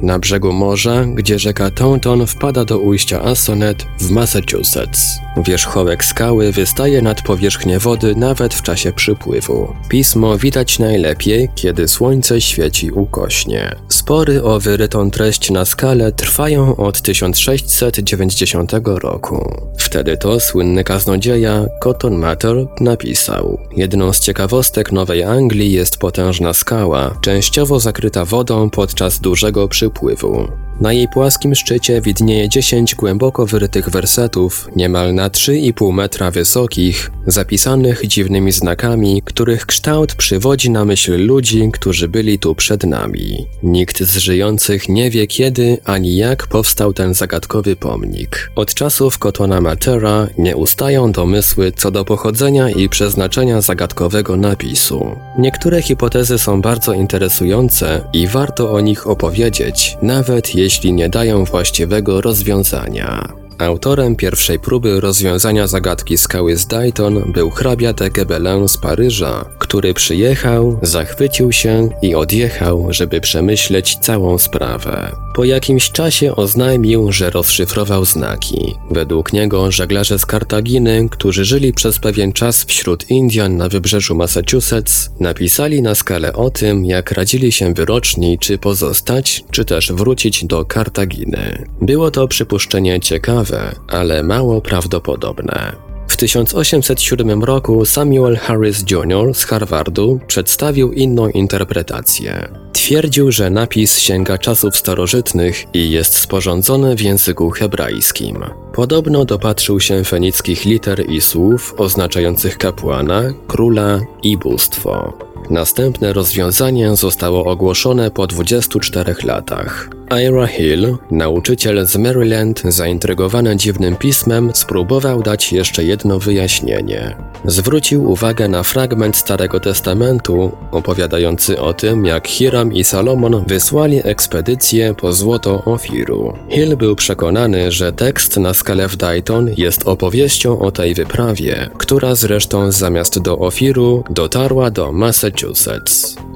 na 0.02 0.20
brzegu 0.20 0.54
morza, 0.54 1.06
gdzie 1.06 1.40
rzeka 1.40 1.72
Taunton 1.72 2.28
wpada 2.28 2.66
do 2.66 2.80
ujścia 2.80 3.22
Assonet 3.22 3.86
w 4.00 4.10
Massachusetts. 4.10 5.20
Wierzchołek 5.38 6.06
skały 6.06 6.52
wystaje 6.52 7.02
nad 7.02 7.22
powierzchnię 7.22 7.80
wody 7.80 8.16
nawet 8.16 8.54
w 8.54 8.62
czasie 8.62 8.92
przypływu. 8.92 9.74
Pismo 9.90 10.38
widać 10.38 10.80
najlepiej, 10.80 11.50
kiedy 11.56 11.88
słońce 11.88 12.42
świeci 12.42 12.92
ukośnie. 12.92 13.76
Spory 13.90 14.44
o 14.44 14.60
wyrytą 14.60 15.12
treść 15.12 15.52
na 15.52 15.66
skale 15.66 16.12
trwają 16.12 16.76
od 16.76 17.02
1690 17.02 18.72
roku. 18.86 19.64
Wtedy 19.78 20.18
to 20.18 20.40
słynny 20.40 20.84
kaznodzieja 20.84 21.66
Cotton 21.82 22.16
Mather 22.16 22.68
napisał: 22.80 23.60
Jedną 23.76 24.14
z 24.14 24.20
ciekawostek 24.20 24.92
Nowej 24.92 25.24
Anglii 25.24 25.72
jest 25.72 25.98
potężna 25.98 26.54
skała, 26.54 27.18
częściowo 27.22 27.80
zakryta 27.80 28.26
wodą 28.26 28.70
podczas 28.70 29.20
dużego 29.44 29.68
przypływu. 29.68 30.63
Na 30.82 30.94
jej 30.94 31.08
płaskim 31.08 31.56
szczycie 31.56 32.02
widnieje 32.02 32.50
10 32.50 32.96
głęboko 32.96 33.46
wyrytych 33.46 33.90
wersetów, 33.90 34.70
niemal 34.76 35.14
na 35.14 35.30
3,5 35.30 35.94
metra 35.94 36.32
wysokich, 36.32 37.12
zapisanych 37.28 38.08
dziwnymi 38.08 38.52
znakami, 38.52 39.22
których 39.26 39.66
kształt 39.66 40.16
przywodzi 40.16 40.70
na 40.70 40.86
myśl 40.86 41.26
ludzi, 41.26 41.70
którzy 41.74 42.08
byli 42.08 42.40
tu 42.40 42.56
przed 42.56 42.84
nami. 42.84 43.48
Nikt 43.64 44.04
z 44.04 44.18
żyjących 44.18 44.90
nie 44.90 45.10
wie 45.10 45.28
kiedy 45.28 45.78
ani 45.86 46.16
jak 46.16 46.48
powstał 46.48 46.94
ten 46.94 47.14
zagadkowy 47.14 47.76
pomnik. 47.76 48.52
Od 48.56 48.74
czasów 48.74 49.18
Kotona 49.18 49.62
Matera 49.62 50.28
nie 50.38 50.56
ustają 50.56 51.12
domysły 51.12 51.72
co 51.72 51.92
do 51.92 52.06
pochodzenia 52.06 52.70
i 52.70 52.90
przeznaczenia 52.90 53.62
zagadkowego 53.62 54.38
napisu. 54.38 55.16
Niektóre 55.40 55.82
hipotezy 55.82 56.40
są 56.40 56.62
bardzo 56.62 56.94
interesujące 56.94 58.02
i 58.14 58.28
warto 58.28 58.72
o 58.72 58.80
nich 58.80 59.08
opowiedzieć, 59.08 59.98
nawet 60.02 60.56
jeśli 60.56 60.63
nie 60.94 61.10
dają 61.10 61.46
właściwego 61.46 62.22
rozwiązania. 62.22 63.43
Autorem 63.58 64.16
pierwszej 64.16 64.60
próby 64.60 65.02
rozwiązania 65.02 65.68
zagadki 65.68 66.18
skały 66.18 66.58
z 66.58 66.68
Dayton 66.68 67.32
był 67.32 67.50
hrabia 67.50 67.94
de 67.94 68.10
Gebelin 68.10 68.68
z 68.68 68.78
Paryża, 68.78 69.46
który 69.60 69.94
przyjechał, 69.94 70.80
zachwycił 70.82 71.52
się 71.52 71.90
i 72.02 72.16
odjechał, 72.16 72.88
żeby 72.90 73.22
przemyśleć 73.22 73.98
całą 74.02 74.38
sprawę. 74.38 75.12
Po 75.36 75.44
jakimś 75.44 75.92
czasie 75.92 76.36
oznajmił, 76.36 77.12
że 77.12 77.30
rozszyfrował 77.30 78.06
znaki. 78.06 78.76
Według 78.92 79.34
niego 79.34 79.72
żeglarze 79.72 80.20
z 80.20 80.26
Kartaginy, 80.26 81.08
którzy 81.12 81.46
żyli 81.46 81.74
przez 81.74 82.00
pewien 82.00 82.34
czas 82.34 82.64
wśród 82.64 83.10
Indian 83.10 83.58
na 83.58 83.70
wybrzeżu 83.70 84.16
Massachusetts, 84.16 85.10
napisali 85.20 85.82
na 85.82 85.96
skalę 85.96 86.34
o 86.34 86.50
tym, 86.50 86.86
jak 86.86 87.12
radzili 87.12 87.52
się 87.52 87.74
wyroczni, 87.74 88.40
czy 88.40 88.58
pozostać, 88.58 89.44
czy 89.52 89.66
też 89.66 89.92
wrócić 89.92 90.46
do 90.46 90.66
Kartaginy. 90.66 91.66
Było 91.82 92.12
to 92.12 92.28
przypuszczenie 92.28 93.00
ciekawe, 93.00 93.43
ale 93.88 94.24
mało 94.24 94.62
prawdopodobne. 94.62 95.76
W 96.08 96.18
1807 96.18 97.44
roku 97.44 97.86
Samuel 97.86 98.38
Harris 98.38 98.84
Jr. 98.92 99.34
z 99.34 99.46
Harvardu 99.46 100.20
przedstawił 100.28 100.92
inną 100.92 101.30
interpretację. 101.30 102.48
Twierdził, 102.74 103.32
że 103.32 103.50
napis 103.50 104.00
sięga 104.00 104.38
czasów 104.38 104.78
starożytnych 104.78 105.66
i 105.74 105.92
jest 105.92 106.14
sporządzony 106.14 106.96
w 106.96 107.02
języku 107.02 107.50
hebrajskim. 107.50 108.44
Podobno 108.74 109.26
dopatrzył 109.26 109.80
się 109.80 110.04
fenickich 110.04 110.66
liter 110.66 111.10
i 111.10 111.22
słów 111.22 111.74
oznaczających 111.78 112.58
kapłana, 112.58 113.24
króla 113.48 114.00
i 114.24 114.38
bóstwo. 114.38 115.14
Następne 115.50 116.14
rozwiązanie 116.14 116.96
zostało 116.96 117.46
ogłoszone 117.46 118.12
po 118.12 118.28
24 118.28 119.16
latach. 119.24 119.90
Ira 120.22 120.48
Hill, 120.48 120.98
nauczyciel 121.12 121.88
z 121.88 121.96
Maryland, 121.96 122.62
zaintrygowany 122.66 123.58
dziwnym 123.58 123.96
pismem, 123.96 124.52
spróbował 124.54 125.24
dać 125.24 125.54
jeszcze 125.54 125.84
jedno 125.84 126.20
wyjaśnienie. 126.20 127.16
Zwrócił 127.46 128.12
uwagę 128.12 128.48
na 128.48 128.64
fragment 128.64 129.18
Starego 129.18 129.60
Testamentu 129.60 130.52
opowiadający 130.72 131.62
o 131.62 131.74
tym, 131.74 132.06
jak 132.06 132.28
Hiram 132.28 132.74
i 132.74 132.84
Salomon 132.84 133.44
wysłali 133.48 134.02
ekspedycję 134.04 134.94
po 134.94 135.14
złoto 135.14 135.64
Ofiru. 135.66 136.34
Hill 136.50 136.78
był 136.78 136.96
przekonany, 136.96 137.72
że 137.72 137.94
tekst 137.94 138.38
na 138.38 138.54
skalę 138.54 138.88
w 138.88 138.96
Dayton 138.96 139.50
jest 139.58 139.88
opowieścią 139.88 140.60
o 140.60 140.72
tej 140.72 140.94
wyprawie, 140.94 141.70
która 141.78 142.16
zresztą 142.16 142.72
zamiast 142.72 143.20
do 143.20 143.40
Ofiru 143.40 144.04
dotarła 144.10 144.72
do 144.72 144.92
Massachusetts. 144.92 145.33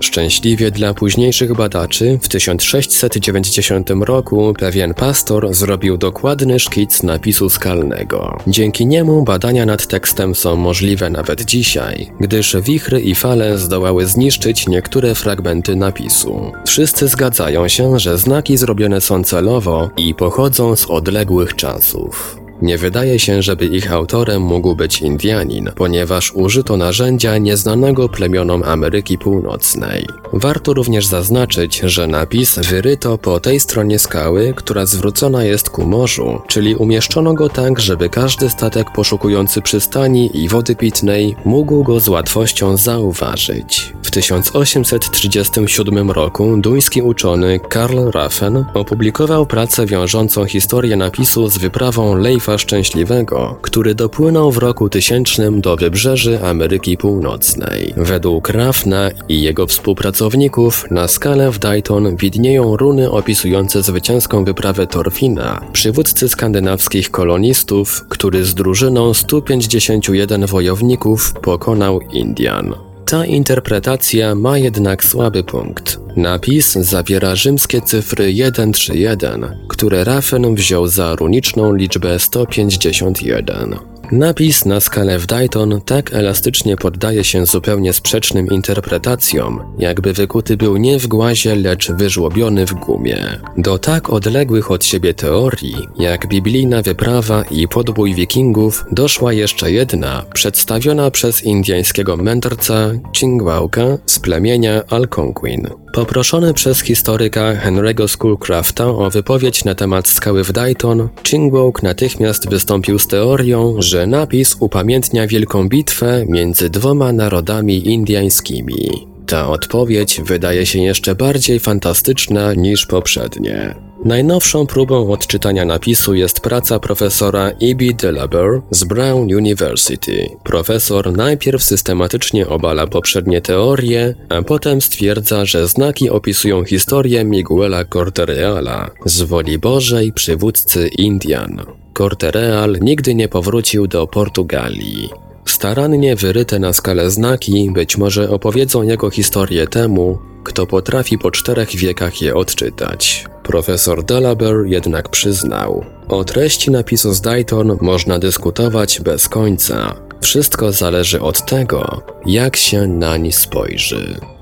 Szczęśliwie 0.02 0.72
dla 0.72 0.94
późniejszych 0.94 1.54
badaczy 1.54 2.20
w 2.22 2.28
1690 2.28 3.90
roku 3.90 4.54
pewien 4.60 4.94
pastor 4.94 5.54
zrobił 5.54 5.98
dokładny 5.98 6.60
szkic 6.60 7.04
napisu 7.04 7.50
skalnego. 7.50 8.38
Dzięki 8.48 8.86
niemu 8.86 9.24
badania 9.24 9.66
nad 9.66 9.88
tekstem 9.88 10.36
są 10.36 10.56
możliwe 10.56 11.10
nawet 11.10 11.46
dzisiaj, 11.46 12.12
gdyż 12.20 12.56
wichry 12.62 13.02
i 13.02 13.16
fale 13.16 13.58
zdołały 13.58 14.06
zniszczyć 14.06 14.68
niektóre 14.68 15.16
fragmenty 15.16 15.76
napisu. 15.76 16.52
Wszyscy 16.66 17.08
zgadzają 17.08 17.68
się, 17.68 18.00
że 18.00 18.18
znaki 18.18 18.58
zrobione 18.58 19.02
są 19.02 19.24
celowo 19.24 19.90
i 19.98 20.16
pochodzą 20.16 20.76
z 20.76 20.86
odległych 20.86 21.56
czasów. 21.56 22.47
Nie 22.62 22.78
wydaje 22.78 23.20
się, 23.20 23.42
żeby 23.42 23.66
ich 23.66 23.92
autorem 23.92 24.42
mógł 24.42 24.76
być 24.76 25.02
Indianin, 25.02 25.72
ponieważ 25.76 26.32
użyto 26.34 26.78
narzędzia 26.78 27.38
nieznanego 27.38 28.10
plemionom 28.10 28.64
Ameryki 28.64 29.18
Północnej. 29.18 30.08
Warto 30.34 30.74
również 30.74 31.06
zaznaczyć, 31.06 31.80
że 31.80 32.08
napis 32.08 32.60
wyryto 32.60 33.18
po 33.18 33.40
tej 33.40 33.60
stronie 33.60 34.00
skały, 34.00 34.54
która 34.56 34.86
zwrócona 34.86 35.44
jest 35.44 35.70
ku 35.70 35.86
morzu, 35.86 36.42
czyli 36.48 36.76
umieszczono 36.76 37.34
go 37.34 37.50
tak, 37.50 37.80
żeby 37.80 38.10
każdy 38.10 38.50
statek 38.50 38.92
poszukujący 38.92 39.62
przystani 39.62 40.44
i 40.44 40.50
wody 40.50 40.76
pitnej 40.76 41.36
mógł 41.46 41.84
go 41.84 42.00
z 42.00 42.08
łatwością 42.08 42.78
zauważyć. 42.78 43.94
W 44.04 44.12
1837 44.12 46.12
roku 46.12 46.58
duński 46.58 47.02
uczony 47.02 47.60
Karl 47.60 48.12
Raffen 48.12 48.66
opublikował 48.74 49.46
pracę 49.46 49.86
wiążącą 49.86 50.46
historię 50.46 50.96
napisu 50.96 51.48
z 51.48 51.58
wyprawą 51.58 52.16
Leifa 52.48 52.58
Szczęśliwego, 52.58 53.60
który 53.62 53.96
dopłynął 53.96 54.52
w 54.52 54.58
roku 54.58 54.90
1000 54.90 55.38
do 55.58 55.76
wybrzeży 55.76 56.44
Ameryki 56.44 56.98
Północnej. 56.98 57.94
Według 57.98 58.50
Raffna 58.50 59.10
i 59.30 59.42
jego 59.42 59.68
współpracowników 59.68 60.92
na 60.92 61.08
skale 61.08 61.52
w 61.52 61.60
Dayton 61.60 62.16
widnieją 62.16 62.78
runy 62.78 63.12
opisujące 63.12 63.84
zwycięską 63.84 64.46
wyprawę 64.46 64.88
Torfina, 64.88 65.62
przywódcy 65.74 66.30
skandynawskich 66.30 67.12
kolonistów, 67.12 68.06
który 68.10 68.46
z 68.46 68.56
drużyną 68.56 69.14
151 69.14 70.46
wojowników 70.46 71.34
pokonał 71.34 72.02
Indian. 72.02 72.87
Ta 73.10 73.26
interpretacja 73.26 74.36
ma 74.36 74.58
jednak 74.58 75.04
słaby 75.04 75.44
punkt. 75.44 76.00
Napis 76.16 76.74
zawiera 76.74 77.36
rzymskie 77.36 77.82
cyfry 77.82 78.34
131, 78.34 79.46
które 79.68 80.04
Raffen 80.04 80.56
wziął 80.56 80.88
za 80.88 81.16
runiczną 81.16 81.76
liczbę 81.76 82.20
151. 82.20 83.97
Napis 84.12 84.66
na 84.66 84.80
skalę 84.80 85.20
w 85.20 85.26
Dayton 85.26 85.82
tak 85.82 86.14
elastycznie 86.14 86.78
poddaje 86.78 87.24
się 87.24 87.46
zupełnie 87.46 87.94
sprzecznym 87.94 88.48
interpretacjom, 88.48 89.76
jakby 89.80 90.14
wykuty 90.14 90.58
był 90.58 90.78
nie 90.78 91.00
w 91.00 91.08
głazie, 91.08 91.56
lecz 91.56 91.92
wyżłobiony 91.92 92.66
w 92.66 92.74
gumie. 92.74 93.40
Do 93.58 93.78
tak 93.78 94.10
odległych 94.10 94.72
od 94.72 94.86
siebie 94.86 95.14
teorii, 95.14 95.76
jak 96.00 96.28
biblijna 96.28 96.82
wyprawa 96.82 97.44
i 97.52 97.68
podbój 97.68 98.16
wikingów, 98.16 98.86
doszła 98.92 99.34
jeszcze 99.34 99.72
jedna, 99.72 100.26
przedstawiona 100.34 101.12
przez 101.12 101.44
indyjskiego 101.44 102.18
mędrca 102.18 102.92
Chingwałka 103.16 103.98
z 104.06 104.20
plemienia 104.20 104.84
Algonquin. 104.90 105.68
Poproszony 105.94 106.54
przez 106.54 106.82
historyka 106.82 107.54
Henry'ego 107.54 108.08
Schoolcrafta 108.08 108.86
o 108.86 109.10
wypowiedź 109.10 109.66
na 109.66 109.76
temat 109.76 110.08
skały 110.08 110.44
w 110.44 110.52
Dayton, 110.52 111.10
Chingwok 111.24 111.84
natychmiast 111.84 112.50
wystąpił 112.50 113.00
z 113.00 113.08
teorią, 113.08 113.76
że 113.80 114.08
napis 114.08 114.56
upamiętnia 114.60 115.28
wielką 115.28 115.70
bitwę 115.70 116.26
między 116.28 116.70
dwoma 116.70 117.14
narodami 117.14 117.88
indyjskimi. 117.88 119.08
Ta 119.28 119.48
odpowiedź 119.48 120.22
wydaje 120.26 120.66
się 120.66 120.80
jeszcze 120.80 121.16
bardziej 121.16 121.60
fantastyczna 121.60 122.54
niż 122.54 122.86
poprzednie. 122.86 123.87
Najnowszą 124.06 124.68
próbą 124.68 125.12
odczytania 125.12 125.66
napisu 125.66 126.14
jest 126.14 126.40
praca 126.40 126.80
profesora 126.80 127.48
E.B. 127.48 127.86
Delaber 127.94 128.62
z 128.72 128.84
Brown 128.84 129.36
University. 129.36 130.30
Profesor 130.44 131.14
najpierw 131.14 131.64
systematycznie 131.64 132.48
obala 132.48 132.88
poprzednie 132.88 133.42
teorie, 133.42 134.16
a 134.30 134.42
potem 134.42 134.82
stwierdza, 134.82 135.46
że 135.46 135.68
znaki 135.68 136.10
opisują 136.10 136.66
historię 136.66 137.26
Miguela 137.26 137.86
Cortereala 137.86 138.90
z 139.06 139.22
woli 139.22 139.60
Bożej 139.60 140.14
przywódcy 140.14 140.88
Indian. 140.88 141.62
Cortereal 141.98 142.78
nigdy 142.82 143.16
nie 143.16 143.28
powrócił 143.28 143.88
do 143.88 144.08
Portugalii. 144.08 145.27
Starannie 145.48 146.16
wyryte 146.16 146.60
na 146.60 146.74
skalę 146.74 147.12
znaki 147.12 147.72
być 147.72 147.98
może 147.98 148.30
opowiedzą 148.30 148.84
jego 148.84 149.10
historię 149.10 149.68
temu, 149.68 150.18
kto 150.44 150.66
potrafi 150.66 151.18
po 151.18 151.32
czterech 151.32 151.76
wiekach 151.76 152.22
je 152.22 152.36
odczytać. 152.36 153.26
Profesor 153.44 154.04
Delaber 154.04 154.56
jednak 154.66 155.10
przyznał, 155.10 155.86
o 156.08 156.24
treści 156.24 156.72
napisu 156.72 157.14
z 157.14 157.22
Dayton 157.22 157.78
można 157.82 158.20
dyskutować 158.20 159.00
bez 159.00 159.30
końca. 159.30 159.96
Wszystko 160.22 160.72
zależy 160.72 161.22
od 161.22 161.46
tego, 161.46 162.02
jak 162.26 162.58
się 162.58 162.88
nań 162.88 163.32
spojrzy. 163.32 164.37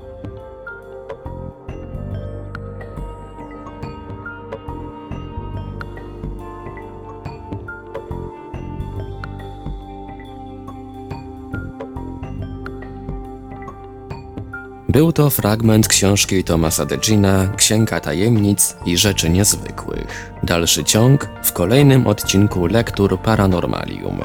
Był 14.96 15.12
to 15.12 15.30
fragment 15.30 15.88
książki 15.88 16.44
Thomasa 16.44 16.86
Degina 16.86 17.48
Księga 17.56 18.00
Tajemnic 18.00 18.76
i 18.86 18.96
Rzeczy 18.96 19.30
Niezwykłych. 19.30 20.32
Dalszy 20.42 20.84
ciąg 20.84 21.28
w 21.42 21.52
kolejnym 21.52 22.06
odcinku 22.06 22.66
Lektur 22.66 23.20
Paranormalium. 23.20 24.18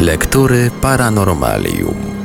Lektury 0.00 0.70
Paranormalium. 0.80 2.15